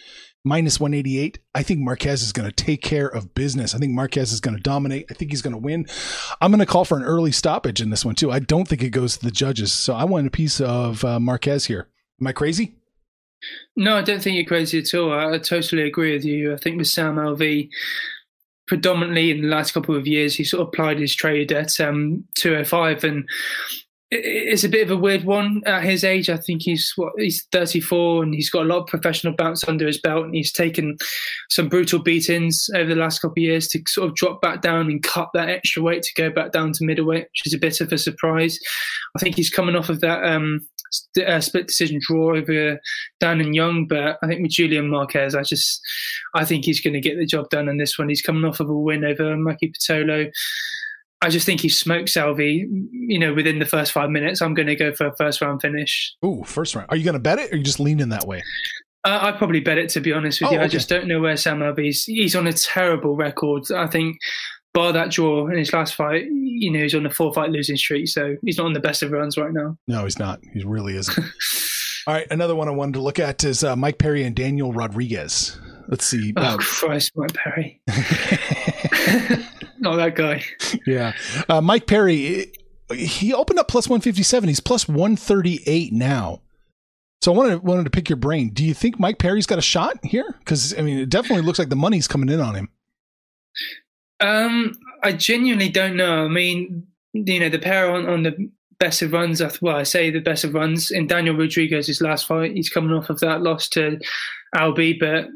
minus 0.45 0.79
188. 0.79 1.39
I 1.55 1.63
think 1.63 1.81
Marquez 1.81 2.23
is 2.23 2.33
going 2.33 2.51
to 2.51 2.55
take 2.55 2.83
care 2.83 3.09
of 3.09 3.35
business. 3.35 3.75
I 3.75 3.79
think 3.79 3.93
Marquez 3.93 4.33
is 4.33 4.41
going 4.41 4.57
to 4.57 4.63
dominate. 4.63 5.07
I 5.11 5.15
think 5.15 5.31
he's 5.31 5.43
going 5.43 5.53
to 5.53 5.59
win. 5.59 5.87
I'm 6.41 6.51
going 6.51 6.61
to 6.61 6.67
call 6.67 6.85
for 6.85 6.97
an 6.97 7.05
early 7.05 7.33
stoppage 7.33 7.81
in 7.81 7.91
this 7.91 8.05
one 8.05 8.15
too. 8.15 8.31
I 8.31 8.39
don't 8.39 8.69
think 8.69 8.83
it 8.83 8.91
goes 8.91 9.17
to 9.19 9.25
the 9.25 9.31
judges. 9.31 9.73
So 9.73 9.95
I 9.95 10.05
want 10.05 10.27
a 10.27 10.31
piece 10.31 10.61
of 10.61 11.05
uh, 11.05 11.19
Marquez 11.19 11.67
here. 11.67 11.89
Am 12.21 12.27
I 12.27 12.33
crazy? 12.33 12.77
No, 13.77 13.97
I 13.97 14.03
don't 14.03 14.23
think 14.23 14.37
you're 14.37 14.47
crazy 14.47 14.79
at 14.79 14.95
all. 14.95 15.13
I, 15.13 15.35
I 15.35 15.39
totally 15.39 15.83
agree 15.83 16.13
with 16.13 16.25
you. 16.25 16.55
I 16.55 16.57
think 16.57 16.79
with 16.79 16.87
Sam 16.87 17.17
Alvey, 17.17 17.69
predominantly 18.67 19.31
in 19.31 19.43
the 19.43 19.49
last 19.49 19.73
couple 19.73 19.97
of 19.97 20.07
years, 20.07 20.35
he 20.35 20.45
sort 20.45 20.63
of 20.63 20.69
applied 20.69 20.99
his 20.99 21.15
trade 21.15 21.53
at 21.53 21.81
um, 21.81 22.25
205 22.37 23.05
and 23.05 23.29
it's 24.17 24.65
a 24.65 24.69
bit 24.69 24.83
of 24.83 24.91
a 24.91 25.01
weird 25.01 25.25
one 25.25 25.63
at 25.67 25.83
his 25.83 26.05
age. 26.05 26.31
I 26.31 26.37
think 26.37 26.63
he's 26.63 26.93
what 26.97 27.13
he's 27.17 27.45
34 27.53 28.23
and 28.23 28.35
he's 28.35 28.51
got 28.51 28.63
a 28.63 28.69
lot 28.69 28.79
of 28.79 28.87
professional 28.87 29.35
bounce 29.35 29.67
under 29.67 29.87
his 29.87 30.01
belt 30.01 30.25
and 30.25 30.35
he's 30.35 30.53
taken 30.53 30.97
some 31.51 31.69
brutal 31.69 31.99
beatings 31.99 32.69
over 32.75 32.95
the 32.95 33.01
last 33.01 33.21
couple 33.21 33.43
of 33.43 33.45
years 33.45 33.69
to 33.69 33.83
sort 33.89 34.09
of 34.09 34.15
drop 34.15 34.41
back 34.41 34.63
down 34.63 34.87
and 34.87 35.03
cut 35.03 35.31
that 35.35 35.49
extra 35.49 35.83
weight 35.83 36.03
to 36.03 36.15
go 36.15 36.31
back 36.31 36.53
down 36.53 36.73
to 36.73 36.85
middleweight, 36.85 37.25
which 37.25 37.47
is 37.47 37.55
a 37.55 37.59
bit 37.59 37.81
of 37.81 37.93
a 37.93 37.99
surprise. 37.99 38.59
I 39.17 39.21
think 39.21 39.37
he's 39.37 39.51
coming 39.51 39.77
off 39.77 39.89
of 39.89 40.01
that 40.01 40.25
um, 40.25 40.61
uh, 41.27 41.41
split 41.41 41.67
decision 41.67 42.01
draw 42.01 42.37
over 42.37 42.79
Da 43.21 43.31
Un 43.31 43.55
Jung, 43.55 43.87
but 43.87 44.19
I 44.23 44.27
think 44.27 44.43
with 44.43 44.53
Julian 44.53 44.91
Marquez, 44.91 45.35
I 45.35 45.43
just 45.43 45.81
I 46.35 46.45
think 46.45 46.65
he's 46.65 46.81
going 46.81 46.95
to 46.95 47.01
get 47.01 47.19
the 47.19 47.27
job 47.27 47.49
done 47.51 47.69
in 47.69 47.79
this 47.79 47.99
one. 47.99 48.09
He's 48.09 48.23
coming 48.23 48.45
off 48.45 48.61
of 48.61 48.69
a 48.69 48.75
win 48.75 49.05
over 49.05 49.37
Maki 49.37 49.73
Pitolo. 49.75 50.31
I 51.25 51.31
just 51.31 51.47
think 51.47 51.63
he 51.63 51.71
smokes 51.71 52.13
Salvi, 52.13 52.69
you 52.93 53.19
know, 53.19 53.33
within 53.33 53.59
the 53.59 53.65
first 53.65 53.93
five 53.93 54.11
minutes. 54.11 54.43
I'm 54.43 54.53
going 54.53 54.69
to 54.69 54.77
go 54.77 54.93
for 54.93 55.07
a 55.07 55.17
first 55.17 55.41
round 55.41 55.63
finish. 55.63 56.15
Ooh, 56.25 56.45
first 56.45 56.75
round. 56.75 56.89
Are 56.91 56.97
you 56.97 57.05
going 57.05 57.15
to 57.15 57.19
bet 57.19 57.39
it 57.39 57.51
or 57.51 57.55
are 57.55 57.57
you 57.57 57.65
just 57.65 57.81
leaning 57.81 58.11
that 58.11 58.27
way? 58.27 58.43
Uh, 59.05 59.21
I'd 59.23 59.39
probably 59.39 59.61
bet 59.61 59.79
it, 59.79 59.89
to 59.91 60.01
be 60.01 60.13
honest 60.13 60.41
with 60.41 60.49
oh, 60.49 60.53
you. 60.53 60.59
Okay. 60.59 60.65
I 60.65 60.69
just 60.69 60.89
don't 60.89 61.09
know 61.09 61.21
where 61.21 61.37
Sam 61.37 61.61
Alvey's. 61.61 62.05
He's 62.05 62.37
on 62.37 62.47
a 62.47 62.53
terrible 62.53 63.17
record. 63.17 63.65
I 63.73 63.87
think, 63.87 64.19
bar 64.75 64.93
that 64.93 65.11
draw 65.11 65.47
in 65.47 65.57
his 65.57 65.73
last 65.73 65.95
fight, 65.95 66.27
you 66.31 66.71
know, 66.71 66.81
he's 66.81 66.95
on 66.95 67.07
a 67.07 67.11
four 67.11 67.33
fight 67.33 67.51
losing 67.51 67.77
streak. 67.77 68.09
So 68.09 68.37
he's 68.45 68.59
not 68.59 68.67
on 68.67 68.73
the 68.75 68.81
best 68.81 69.03
of 69.03 69.11
runs 69.11 69.39
right 69.39 69.53
now. 69.53 69.79
No, 69.89 70.05
he's 70.05 70.19
not. 70.19 70.41
He 70.53 70.63
really 70.65 70.97
isn't. 70.97 71.19
All 72.07 72.13
right. 72.13 72.27
Another 72.31 72.55
one 72.55 72.69
I 72.69 72.73
wanted 72.73 72.95
to 72.95 73.01
look 73.01 73.19
at 73.19 73.45
is 73.45 73.65
uh, 73.65 73.77
Mike 73.77 73.97
Perry 73.99 74.25
and 74.25 74.37
Daniel 74.37 74.73
Rodriguez. 74.73 75.59
Let's 75.89 76.07
see. 76.07 76.33
Oh, 76.37 76.43
uh, 76.43 76.57
Christ, 76.59 77.13
Mike 77.17 77.35
Perry. 77.35 77.81
Not 79.79 79.97
that 79.97 80.15
guy. 80.15 80.43
Yeah. 80.87 81.13
Uh, 81.49 81.61
Mike 81.61 81.87
Perry, 81.87 82.53
he 82.93 83.35
opened 83.35 83.59
up 83.59 83.69
plus 83.69 83.89
157. 83.89 84.49
He's 84.49 84.61
plus 84.61 84.89
138 84.89 85.93
now. 85.93 86.41
So 87.23 87.33
I 87.33 87.37
wanted, 87.37 87.63
wanted 87.63 87.85
to 87.85 87.91
pick 87.91 88.09
your 88.09 88.17
brain. 88.17 88.51
Do 88.51 88.65
you 88.65 88.75
think 88.75 88.99
Mike 88.99 89.19
Perry's 89.19 89.47
got 89.47 89.59
a 89.59 89.63
shot 89.63 89.99
here? 90.03 90.35
Because, 90.39 90.77
I 90.79 90.83
mean, 90.83 90.99
it 90.99 91.09
definitely 91.09 91.45
looks 91.45 91.59
like 91.59 91.71
the 91.71 91.77
money's 91.77 92.09
coming 92.09 92.29
in 92.29 92.41
on 92.41 92.55
him. 92.55 92.69
Um, 94.21 94.73
I 95.03 95.13
genuinely 95.13 95.69
don't 95.69 95.97
know. 95.97 96.25
I 96.25 96.29
mean, 96.29 96.87
you 97.13 97.41
know, 97.41 97.49
the 97.49 97.59
pair 97.59 97.91
on, 97.91 98.09
on 98.09 98.23
the 98.23 98.51
best 98.79 99.03
of 99.03 99.13
runs, 99.13 99.43
well, 99.61 99.77
I 99.77 99.85
say 99.85 100.11
the 100.11 100.21
best 100.21 100.45
of 100.45 100.55
runs 100.55 100.91
in 100.91 101.07
Daniel 101.07 101.37
Rodriguez's 101.37 102.01
last 102.01 102.27
fight. 102.27 102.53
He's 102.53 102.71
coming 102.71 102.93
off 102.93 103.11
of 103.11 103.21
that 103.21 103.43
loss 103.43 103.69
to 103.71 103.99
Alby, 104.55 104.95
but 104.95 105.29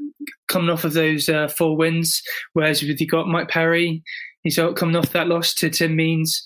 coming 0.48 0.70
off 0.70 0.84
of 0.84 0.94
those 0.94 1.28
uh, 1.28 1.48
four 1.48 1.76
wins. 1.76 2.22
Whereas 2.52 2.82
with 2.82 3.00
you 3.00 3.06
got 3.06 3.28
Mike 3.28 3.48
Perry, 3.48 4.02
he's 4.42 4.58
coming 4.76 4.96
off 4.96 5.12
that 5.12 5.28
loss 5.28 5.54
to 5.54 5.70
Tim 5.70 5.96
Means, 5.96 6.42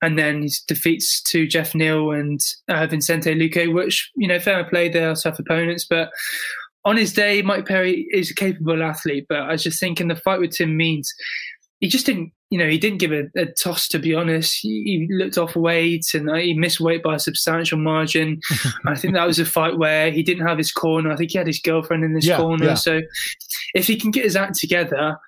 and 0.00 0.18
then 0.18 0.42
his 0.42 0.60
defeats 0.60 1.22
to 1.24 1.46
Geoff 1.46 1.74
Neal 1.74 2.12
and 2.12 2.40
uh, 2.68 2.86
Vicente 2.86 3.34
Luque, 3.34 3.72
which 3.72 4.10
you 4.16 4.28
know 4.28 4.38
fair 4.38 4.64
play, 4.64 4.88
they 4.88 5.04
are 5.04 5.14
tough 5.14 5.38
opponents, 5.38 5.86
but. 5.88 6.10
On 6.84 6.96
his 6.96 7.12
day, 7.12 7.42
Mike 7.42 7.64
Perry 7.64 8.08
is 8.12 8.32
a 8.32 8.34
capable 8.34 8.82
athlete, 8.82 9.26
but 9.28 9.38
I 9.38 9.52
was 9.52 9.62
just 9.62 9.78
thinking 9.78 10.08
the 10.08 10.16
fight 10.16 10.40
with 10.40 10.50
Tim 10.50 10.76
Means, 10.76 11.14
he 11.82 11.88
just 11.88 12.06
didn't, 12.06 12.32
you 12.48 12.58
know, 12.58 12.68
he 12.68 12.78
didn't 12.78 12.98
give 12.98 13.10
a, 13.10 13.24
a 13.36 13.46
toss 13.46 13.88
to 13.88 13.98
be 13.98 14.14
honest. 14.14 14.56
He, 14.62 14.82
he 14.84 15.08
looked 15.12 15.36
off 15.36 15.56
weight 15.56 16.14
and 16.14 16.30
uh, 16.30 16.34
he 16.34 16.54
missed 16.54 16.78
weight 16.78 17.02
by 17.02 17.16
a 17.16 17.18
substantial 17.18 17.76
margin. 17.76 18.40
I 18.86 18.94
think 18.94 19.14
that 19.14 19.26
was 19.26 19.40
a 19.40 19.44
fight 19.44 19.76
where 19.76 20.12
he 20.12 20.22
didn't 20.22 20.46
have 20.46 20.58
his 20.58 20.70
corner. 20.70 21.10
I 21.10 21.16
think 21.16 21.32
he 21.32 21.38
had 21.38 21.48
his 21.48 21.58
girlfriend 21.58 22.04
in 22.04 22.14
his 22.14 22.24
yeah, 22.24 22.36
corner. 22.36 22.66
Yeah. 22.66 22.74
So 22.74 23.00
if 23.74 23.88
he 23.88 23.96
can 23.96 24.12
get 24.12 24.24
his 24.24 24.36
act 24.36 24.58
together, 24.58 25.18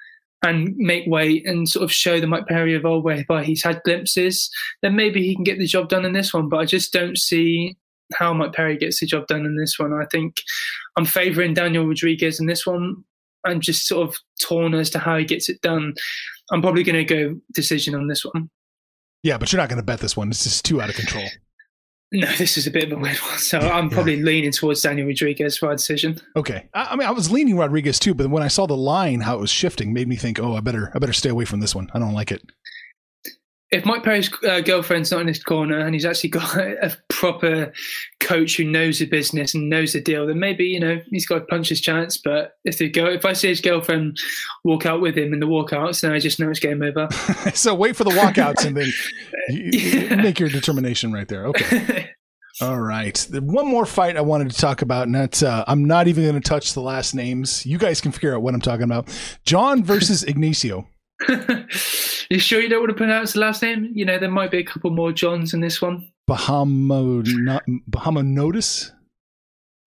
and 0.42 0.76
make 0.76 1.06
weight 1.06 1.46
and 1.46 1.66
sort 1.66 1.84
of 1.84 1.90
show 1.90 2.20
the 2.20 2.26
Mike 2.26 2.46
Perry 2.46 2.74
of 2.74 2.84
old 2.84 3.02
whereby 3.02 3.42
he's 3.42 3.64
had 3.64 3.82
glimpses, 3.82 4.50
then 4.82 4.94
maybe 4.94 5.22
he 5.26 5.34
can 5.34 5.42
get 5.42 5.58
the 5.58 5.66
job 5.66 5.88
done 5.88 6.04
in 6.04 6.12
this 6.12 6.34
one. 6.34 6.50
But 6.50 6.58
I 6.58 6.66
just 6.66 6.92
don't 6.92 7.16
see 7.16 7.78
how 8.12 8.34
Mike 8.34 8.52
Perry 8.52 8.76
gets 8.76 9.00
the 9.00 9.06
job 9.06 9.26
done 9.26 9.46
in 9.46 9.56
this 9.56 9.78
one. 9.78 9.94
I 9.94 10.04
think 10.04 10.42
I'm 10.96 11.06
favouring 11.06 11.54
Daniel 11.54 11.86
Rodriguez 11.86 12.38
in 12.38 12.46
this 12.46 12.66
one. 12.66 13.04
I'm 13.44 13.60
just 13.60 13.86
sort 13.86 14.08
of 14.08 14.16
torn 14.40 14.74
as 14.74 14.90
to 14.90 14.98
how 14.98 15.16
he 15.16 15.24
gets 15.24 15.48
it 15.48 15.60
done. 15.60 15.94
I'm 16.50 16.62
probably 16.62 16.83
going 16.83 17.04
to 17.07 17.14
go 17.14 17.40
decision 17.52 17.94
on 17.94 18.09
this 18.09 18.24
one. 18.24 18.50
Yeah, 19.22 19.38
but 19.38 19.52
you're 19.52 19.61
not 19.61 19.68
going 19.68 19.80
to 19.80 19.85
bet 19.85 20.00
this 20.00 20.16
one. 20.16 20.28
It's 20.28 20.44
just 20.44 20.64
too 20.64 20.80
out 20.80 20.90
of 20.90 20.96
control. 20.96 21.24
No, 22.12 22.30
this 22.37 22.57
is 22.57 22.64
a 22.68 22.70
bit 22.70 22.85
of 22.85 22.92
a 22.92 23.00
weird 23.00 23.16
one. 23.16 23.38
So 23.38 23.59
I'm 23.59 23.90
probably 23.90 24.14
yeah. 24.14 24.24
leaning 24.24 24.52
towards 24.52 24.80
Daniel 24.83 25.09
Rodriguez 25.09 25.57
for 25.57 25.66
our 25.66 25.74
decision. 25.74 26.20
Okay. 26.37 26.68
I, 26.72 26.90
I, 26.90 26.96
mean, 26.96 27.09
I 27.09 27.11
was 27.11 27.33
leaning 27.33 27.57
Rodriguez 27.57 27.98
too, 27.98 28.14
but 28.14 28.30
when 28.30 28.42
I 28.42 28.46
saw 28.46 28.66
the 28.66 28.76
line, 28.76 29.22
how 29.22 29.35
it 29.35 29.40
was 29.40 29.50
shifting, 29.50 29.92
made 29.92 30.07
me 30.07 30.14
think, 30.14 30.38
oh, 30.38 30.54
I 30.54 30.61
better, 30.61 30.92
I 30.94 31.00
better 31.00 31.12
stay 31.12 31.30
away 31.30 31.44
from 31.44 31.59
this 31.59 31.74
one. 31.74 31.90
I 31.92 31.98
don't 31.98 32.12
like 32.12 32.30
it 32.30 32.48
if 33.74 33.84
Mike 33.84 34.04
Perry's 34.04 34.30
uh, 34.44 34.60
girlfriend's 34.60 35.10
not 35.10 35.22
in 35.22 35.26
his 35.26 35.42
corner 35.42 35.78
and 35.78 35.94
he's 35.94 36.04
actually 36.04 36.30
got 36.30 36.56
a, 36.58 36.96
proper 37.08 37.72
coach 38.20 38.56
who 38.56 38.64
knows 38.64 38.98
the 38.98 39.06
business 39.06 39.54
and 39.54 39.68
knows 39.68 39.92
the 39.92 40.00
deal, 40.00 40.26
then 40.26 40.38
maybe 40.38 40.64
you 40.64 40.78
know 40.78 41.00
he's 41.10 41.26
got 41.26 41.40
to 41.40 41.44
punch 41.46 41.68
his 41.68 41.80
chance. 41.80 42.16
But 42.16 42.52
if 42.64 42.78
the 42.78 42.88
go, 42.88 43.06
if 43.06 43.24
I 43.24 43.32
see 43.32 43.48
his 43.48 43.60
girlfriend 43.60 44.16
walk 44.64 44.87
out 44.87 45.00
with 45.00 45.18
him 45.18 45.32
in 45.32 45.40
the 45.40 45.46
walkouts, 45.46 46.00
then 46.00 46.12
I 46.12 46.20
just 46.20 46.38
know 46.38 46.50
it's 46.50 46.60
game 46.60 46.82
over. 46.82 47.08
so 47.54 47.74
wait 47.74 47.96
for 47.96 48.04
the 48.04 48.10
walkouts 48.10 48.64
and 48.64 48.76
then 48.76 48.92
you, 49.48 49.70
yeah. 49.72 50.14
make 50.16 50.38
your 50.38 50.48
determination 50.48 51.12
right 51.12 51.28
there. 51.28 51.46
Okay. 51.46 52.10
All 52.60 52.80
right. 52.80 53.18
One 53.32 53.66
more 53.66 53.87
fight 53.87 54.16
I 54.16 54.20
wanted 54.20 54.50
to 54.52 54.56
talk 54.56 54.82
about, 54.82 55.06
and 55.06 55.14
that's 55.14 55.42
uh, 55.42 55.64
I'm 55.66 55.84
not 55.84 56.06
even 56.06 56.22
going 56.22 56.40
to 56.40 56.48
touch 56.48 56.74
the 56.74 56.80
last 56.80 57.12
names. 57.12 57.66
You 57.66 57.78
guys 57.78 58.00
can 58.00 58.12
figure 58.12 58.34
out 58.34 58.42
what 58.42 58.54
I'm 58.54 58.60
talking 58.60 58.84
about. 58.84 59.08
John 59.44 59.82
versus 59.82 60.22
Ignacio. 60.22 60.87
you 62.31 62.38
sure 62.38 62.61
you 62.61 62.68
don't 62.68 62.81
want 62.81 62.90
to 62.90 62.96
pronounce 62.96 63.33
the 63.35 63.40
last 63.40 63.62
name? 63.62 63.90
You 63.94 64.05
know, 64.05 64.18
there 64.18 64.31
might 64.31 64.50
be 64.50 64.59
a 64.59 64.64
couple 64.64 64.90
more 64.90 65.12
Johns 65.12 65.55
in 65.55 65.61
this 65.61 65.81
one. 65.81 66.11
Bahamo 66.29 67.61
Bahama 67.87 68.22
Notice. 68.22 68.92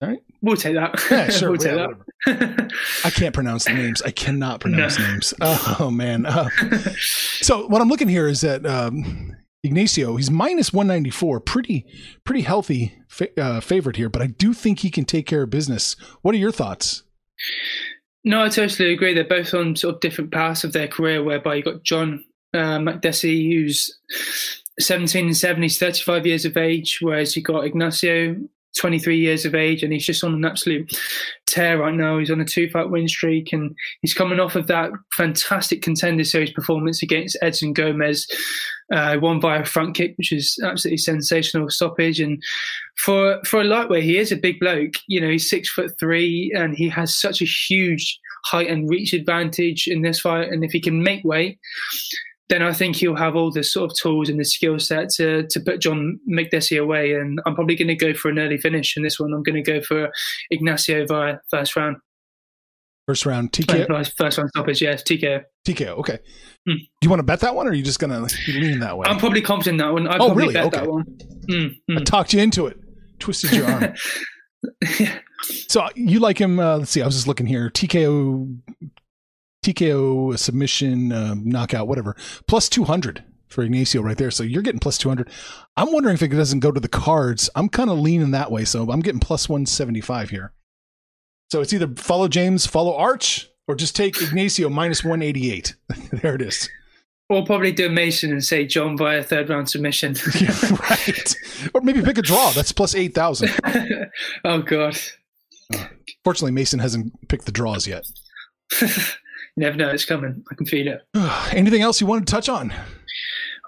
All 0.00 0.08
right. 0.08 0.20
We'll 0.40 0.56
take 0.56 0.74
that. 0.74 0.94
Yeah, 1.10 1.28
sure. 1.30 1.50
we'll 1.50 1.58
take 1.58 1.74
that. 1.74 2.72
I 3.04 3.10
can't 3.10 3.34
pronounce 3.34 3.64
the 3.64 3.74
names. 3.74 4.00
I 4.02 4.10
cannot 4.10 4.60
pronounce 4.60 4.98
no. 4.98 5.08
names. 5.08 5.34
Oh 5.40 5.90
man. 5.92 6.26
Uh, 6.26 6.48
so 7.40 7.66
what 7.66 7.82
I'm 7.82 7.88
looking 7.88 8.08
here 8.08 8.28
is 8.28 8.42
that 8.42 8.64
um, 8.64 9.36
Ignacio, 9.64 10.16
he's 10.16 10.30
minus 10.30 10.72
194, 10.72 11.40
pretty 11.40 11.84
pretty 12.22 12.42
healthy 12.42 12.94
fa- 13.08 13.40
uh, 13.40 13.60
favorite 13.60 13.96
here, 13.96 14.08
but 14.08 14.22
I 14.22 14.26
do 14.26 14.52
think 14.52 14.80
he 14.80 14.90
can 14.90 15.04
take 15.04 15.26
care 15.26 15.42
of 15.42 15.50
business. 15.50 15.96
What 16.22 16.34
are 16.34 16.38
your 16.38 16.52
thoughts? 16.52 17.02
No, 18.28 18.44
I 18.44 18.50
totally 18.50 18.92
agree. 18.92 19.14
They're 19.14 19.24
both 19.24 19.54
on 19.54 19.74
sort 19.74 19.94
of 19.94 20.00
different 20.02 20.32
paths 20.32 20.62
of 20.62 20.74
their 20.74 20.86
career, 20.86 21.24
whereby 21.24 21.54
you 21.54 21.62
got 21.62 21.82
John 21.82 22.22
uh, 22.52 22.76
Makdessi, 22.76 23.50
who's 23.50 23.98
17 24.78 25.28
and 25.28 25.36
7, 25.36 25.62
he's 25.62 25.78
35 25.78 26.26
years 26.26 26.44
of 26.44 26.58
age, 26.58 26.98
whereas 27.00 27.34
you 27.34 27.42
got 27.42 27.64
Ignacio, 27.64 28.36
23 28.78 29.18
years 29.18 29.44
of 29.44 29.54
age, 29.54 29.82
and 29.82 29.92
he's 29.92 30.06
just 30.06 30.24
on 30.24 30.34
an 30.34 30.44
absolute 30.44 30.90
tear 31.46 31.78
right 31.78 31.94
now. 31.94 32.18
He's 32.18 32.30
on 32.30 32.40
a 32.40 32.44
two 32.44 32.68
fight 32.70 32.90
win 32.90 33.08
streak, 33.08 33.52
and 33.52 33.74
he's 34.02 34.14
coming 34.14 34.40
off 34.40 34.56
of 34.56 34.66
that 34.68 34.90
fantastic 35.12 35.82
contender 35.82 36.24
series 36.24 36.52
performance 36.52 37.02
against 37.02 37.36
Edson 37.42 37.72
Gomez. 37.72 38.26
Uh, 38.90 39.18
won 39.20 39.38
by 39.38 39.58
a 39.58 39.66
front 39.66 39.94
kick, 39.94 40.14
which 40.16 40.32
is 40.32 40.58
absolutely 40.64 40.96
sensational 40.96 41.68
stoppage. 41.68 42.20
And 42.20 42.42
for 42.96 43.40
for 43.44 43.60
a 43.60 43.64
lightweight, 43.64 44.04
he 44.04 44.16
is 44.16 44.32
a 44.32 44.36
big 44.36 44.58
bloke. 44.60 44.94
You 45.08 45.20
know, 45.20 45.28
he's 45.28 45.48
six 45.48 45.68
foot 45.68 45.92
three, 45.98 46.52
and 46.56 46.74
he 46.74 46.88
has 46.88 47.16
such 47.16 47.42
a 47.42 47.46
huge 47.46 48.18
height 48.44 48.68
and 48.68 48.88
reach 48.88 49.12
advantage 49.12 49.86
in 49.86 50.02
this 50.02 50.20
fight. 50.20 50.48
And 50.48 50.64
if 50.64 50.70
he 50.70 50.80
can 50.80 51.02
make 51.02 51.24
weight, 51.24 51.58
then 52.48 52.62
I 52.62 52.72
think 52.72 52.96
he'll 52.96 53.16
have 53.16 53.36
all 53.36 53.50
the 53.50 53.62
sort 53.62 53.90
of 53.90 53.96
tools 53.96 54.28
and 54.28 54.40
the 54.40 54.44
skill 54.44 54.78
set 54.78 55.10
to 55.10 55.46
to 55.48 55.60
put 55.60 55.80
John 55.80 56.18
Makdessi 56.28 56.80
away. 56.80 57.12
And 57.12 57.40
I'm 57.46 57.54
probably 57.54 57.76
going 57.76 57.88
to 57.88 57.94
go 57.94 58.14
for 58.14 58.30
an 58.30 58.38
early 58.38 58.58
finish 58.58 58.96
in 58.96 59.02
this 59.02 59.20
one. 59.20 59.32
I'm 59.32 59.42
going 59.42 59.62
to 59.62 59.72
go 59.72 59.80
for 59.80 60.10
Ignacio 60.50 61.06
via 61.06 61.38
first 61.50 61.76
round. 61.76 61.96
First 63.06 63.24
round 63.24 63.52
TKO. 63.52 64.12
First 64.18 64.36
round 64.36 64.50
stoppage, 64.50 64.82
yes, 64.82 65.02
TKO. 65.02 65.42
TKO. 65.66 65.98
Okay. 65.98 66.18
Hmm. 66.66 66.74
Do 66.74 67.04
you 67.04 67.08
want 67.08 67.20
to 67.20 67.24
bet 67.24 67.40
that 67.40 67.54
one, 67.54 67.66
or 67.66 67.70
are 67.70 67.74
you 67.74 67.82
just 67.82 68.00
going 68.00 68.10
to 68.10 68.34
lean 68.48 68.80
that 68.80 68.98
way? 68.98 69.06
I'm 69.08 69.18
probably 69.18 69.40
confident 69.40 69.78
that 69.78 69.92
one. 69.92 70.06
I 70.06 70.16
oh, 70.16 70.26
probably 70.26 70.42
really? 70.42 70.54
bet 70.54 70.66
okay. 70.66 70.80
that 70.80 70.90
one. 70.90 71.04
Mm, 71.48 71.74
mm. 71.90 72.00
I 72.00 72.04
talked 72.04 72.34
you 72.34 72.40
into 72.40 72.66
it. 72.66 72.78
Twisted 73.18 73.52
your 73.52 73.66
arm. 73.70 73.94
yeah. 74.98 75.18
So 75.68 75.88
you 75.94 76.18
like 76.18 76.36
him? 76.36 76.58
Uh, 76.58 76.78
let's 76.78 76.90
see. 76.90 77.00
I 77.00 77.06
was 77.06 77.14
just 77.14 77.28
looking 77.28 77.46
here. 77.46 77.70
TKO 77.70 78.58
TKO 79.64 80.38
submission, 80.38 81.12
uh, 81.12 81.34
knockout, 81.36 81.88
whatever. 81.88 82.16
Plus 82.46 82.68
200 82.68 83.24
for 83.48 83.62
Ignacio 83.62 84.02
right 84.02 84.16
there. 84.16 84.30
So 84.30 84.42
you're 84.42 84.62
getting 84.62 84.80
plus 84.80 84.98
200. 84.98 85.28
I'm 85.76 85.92
wondering 85.92 86.14
if 86.14 86.22
it 86.22 86.28
doesn't 86.28 86.60
go 86.60 86.70
to 86.70 86.80
the 86.80 86.88
cards. 86.88 87.50
I'm 87.54 87.68
kind 87.68 87.90
of 87.90 87.98
leaning 87.98 88.30
that 88.32 88.50
way. 88.50 88.64
So 88.64 88.90
I'm 88.90 89.00
getting 89.00 89.20
plus 89.20 89.48
175 89.48 90.30
here. 90.30 90.52
So 91.50 91.60
it's 91.60 91.72
either 91.72 91.88
follow 91.96 92.28
James, 92.28 92.66
follow 92.66 92.94
Arch, 92.94 93.48
or 93.66 93.74
just 93.74 93.96
take 93.96 94.20
Ignacio 94.20 94.68
minus 94.68 95.02
188. 95.02 95.74
there 96.22 96.34
it 96.34 96.42
is. 96.42 96.68
Or 97.30 97.44
probably 97.44 97.72
do 97.72 97.90
Mason 97.90 98.30
and 98.32 98.42
say 98.42 98.66
John 98.66 98.96
via 98.96 99.22
third 99.22 99.50
round 99.50 99.68
submission. 99.68 100.16
yeah, 100.40 100.56
right. 100.90 101.36
Or 101.74 101.82
maybe 101.82 102.00
pick 102.00 102.16
a 102.16 102.22
draw. 102.22 102.50
That's 102.52 102.72
plus 102.72 102.94
8,000. 102.94 103.50
oh, 104.44 104.62
God. 104.62 104.98
Fortunately, 106.24 106.52
Mason 106.52 106.78
hasn't 106.78 107.28
picked 107.28 107.44
the 107.44 107.52
draws 107.52 107.86
yet. 107.86 108.06
Never 109.58 109.76
know 109.76 109.88
it's 109.88 110.04
coming. 110.04 110.44
I 110.52 110.54
can 110.54 110.66
feel 110.66 110.86
it. 110.86 111.02
Anything 111.52 111.82
else 111.82 112.00
you 112.00 112.06
want 112.06 112.24
to 112.24 112.30
touch 112.30 112.48
on? 112.48 112.72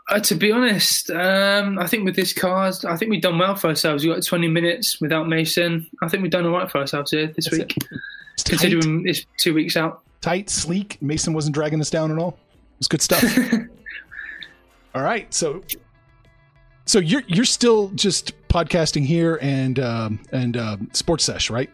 Uh, 0.08 0.20
to 0.20 0.36
be 0.36 0.52
honest, 0.52 1.10
um, 1.10 1.80
I 1.80 1.88
think 1.88 2.04
with 2.04 2.14
this 2.14 2.32
card, 2.32 2.76
I 2.84 2.96
think 2.96 3.10
we've 3.10 3.20
done 3.20 3.38
well 3.38 3.56
for 3.56 3.66
ourselves. 3.66 4.04
We 4.04 4.14
got 4.14 4.24
20 4.24 4.46
minutes 4.46 5.00
without 5.00 5.28
Mason. 5.28 5.88
I 6.00 6.08
think 6.08 6.22
we've 6.22 6.30
done 6.30 6.46
all 6.46 6.52
right 6.52 6.70
for 6.70 6.78
ourselves 6.78 7.10
here 7.10 7.26
this 7.26 7.46
That's 7.46 7.58
week, 7.58 7.76
it. 7.76 7.88
It's 8.34 8.44
tight, 8.44 8.60
considering 8.60 9.02
it's 9.04 9.26
two 9.36 9.52
weeks 9.52 9.76
out. 9.76 10.02
tight, 10.20 10.48
sleek. 10.48 11.02
Mason 11.02 11.32
wasn't 11.32 11.54
dragging 11.54 11.80
us 11.80 11.90
down 11.90 12.12
at 12.12 12.18
all. 12.18 12.38
It 12.74 12.78
was 12.78 12.88
good 12.88 13.02
stuff. 13.02 13.24
all 14.94 15.02
right, 15.02 15.32
so 15.34 15.60
so 16.86 17.00
you're 17.00 17.22
you're 17.26 17.44
still 17.44 17.88
just 17.96 18.32
podcasting 18.48 19.04
here 19.04 19.40
and 19.42 19.80
um, 19.80 20.20
and 20.30 20.56
uh, 20.56 20.76
sports 20.92 21.24
sesh, 21.24 21.50
right? 21.50 21.70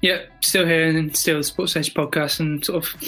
Yeah, 0.00 0.22
still 0.40 0.66
here 0.66 0.86
and 0.86 1.16
still 1.16 1.38
the 1.38 1.44
Sports 1.44 1.72
Sesh 1.72 1.92
podcast 1.92 2.40
and 2.40 2.64
sort 2.64 2.84
of 2.84 3.02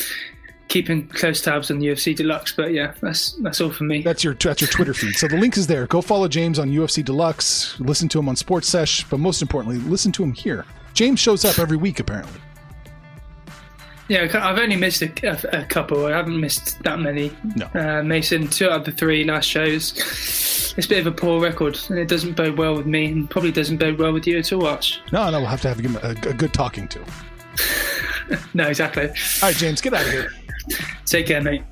keeping 0.69 1.07
close 1.09 1.41
tabs 1.41 1.71
on 1.71 1.81
UFC 1.81 2.17
Deluxe. 2.17 2.53
But 2.53 2.73
yeah, 2.73 2.95
that's 3.01 3.33
that's 3.43 3.61
all 3.61 3.71
for 3.71 3.85
me. 3.85 4.03
That's 4.03 4.25
your 4.25 4.35
that's 4.35 4.61
your 4.61 4.69
Twitter 4.69 4.95
feed. 4.95 5.15
So 5.15 5.29
the 5.29 5.37
link 5.37 5.57
is 5.57 5.67
there. 5.67 5.87
Go 5.87 6.01
follow 6.01 6.29
James 6.29 6.59
on 6.59 6.71
UFC 6.71 7.05
Deluxe. 7.05 7.79
Listen 7.81 8.09
to 8.11 8.19
him 8.19 8.29
on 8.29 8.37
Sports 8.37 8.69
Sesh, 8.69 9.05
but 9.05 9.21
most 9.21 9.43
importantly, 9.43 9.79
listen 9.89 10.13
to 10.13 10.23
him 10.23 10.33
here. 10.33 10.65
James 10.95 11.21
shows 11.21 11.45
up 11.45 11.59
every 11.59 11.77
week 11.77 12.01
apparently. 12.01 12.41
Yeah, 14.09 14.29
I've 14.35 14.59
only 14.59 14.77
missed 14.77 15.01
a, 15.01 15.11
a, 15.27 15.63
a 15.63 15.65
couple. 15.65 16.07
I 16.07 16.11
haven't 16.11 16.39
missed 16.39 16.83
that 16.83 16.99
many. 16.99 17.33
No. 17.57 17.67
Uh, 17.75 18.03
Mason, 18.03 18.49
two 18.49 18.69
out 18.69 18.81
of 18.81 18.85
the 18.85 18.93
three 18.93 19.25
last 19.25 19.47
shows. 19.49 19.95
It's 20.77 20.87
a 20.87 20.89
bit 20.89 20.99
of 20.99 21.07
a 21.07 21.13
poor 21.13 21.41
record, 21.41 21.79
and 21.89 21.99
it 21.99 22.09
doesn't 22.09 22.35
bode 22.35 22.59
well 22.59 22.77
with 22.77 22.87
me, 22.87 23.07
and 23.07 23.31
probably 23.31 23.53
doesn't 23.53 23.79
bode 23.79 23.99
well 23.99 24.13
with 24.13 24.27
you 24.27 24.39
at 24.39 24.53
all, 24.53 24.67
Arch. 24.67 25.01
No, 25.11 25.31
no, 25.31 25.39
we'll 25.41 25.49
have 25.49 25.63
to 25.63 25.69
have 25.69 25.81
a, 26.05 26.29
a 26.29 26.35
good 26.35 26.53
talking 26.53 26.87
to. 26.89 27.05
no, 28.55 28.67
exactly. 28.69 29.09
All 29.09 29.15
right, 29.43 29.57
James, 29.57 29.81
get 29.81 29.95
out 29.95 30.05
of 30.05 30.13
here. 30.13 30.33
Take 31.07 31.27
care, 31.27 31.41
mate. 31.41 31.63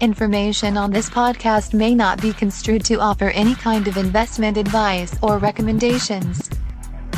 Information 0.00 0.76
on 0.76 0.90
this 0.90 1.08
podcast 1.08 1.72
may 1.72 1.94
not 1.94 2.20
be 2.20 2.32
construed 2.32 2.84
to 2.86 2.96
offer 2.96 3.30
any 3.30 3.54
kind 3.54 3.86
of 3.86 3.96
investment 3.96 4.56
advice 4.56 5.16
or 5.22 5.38
recommendations. 5.38 6.50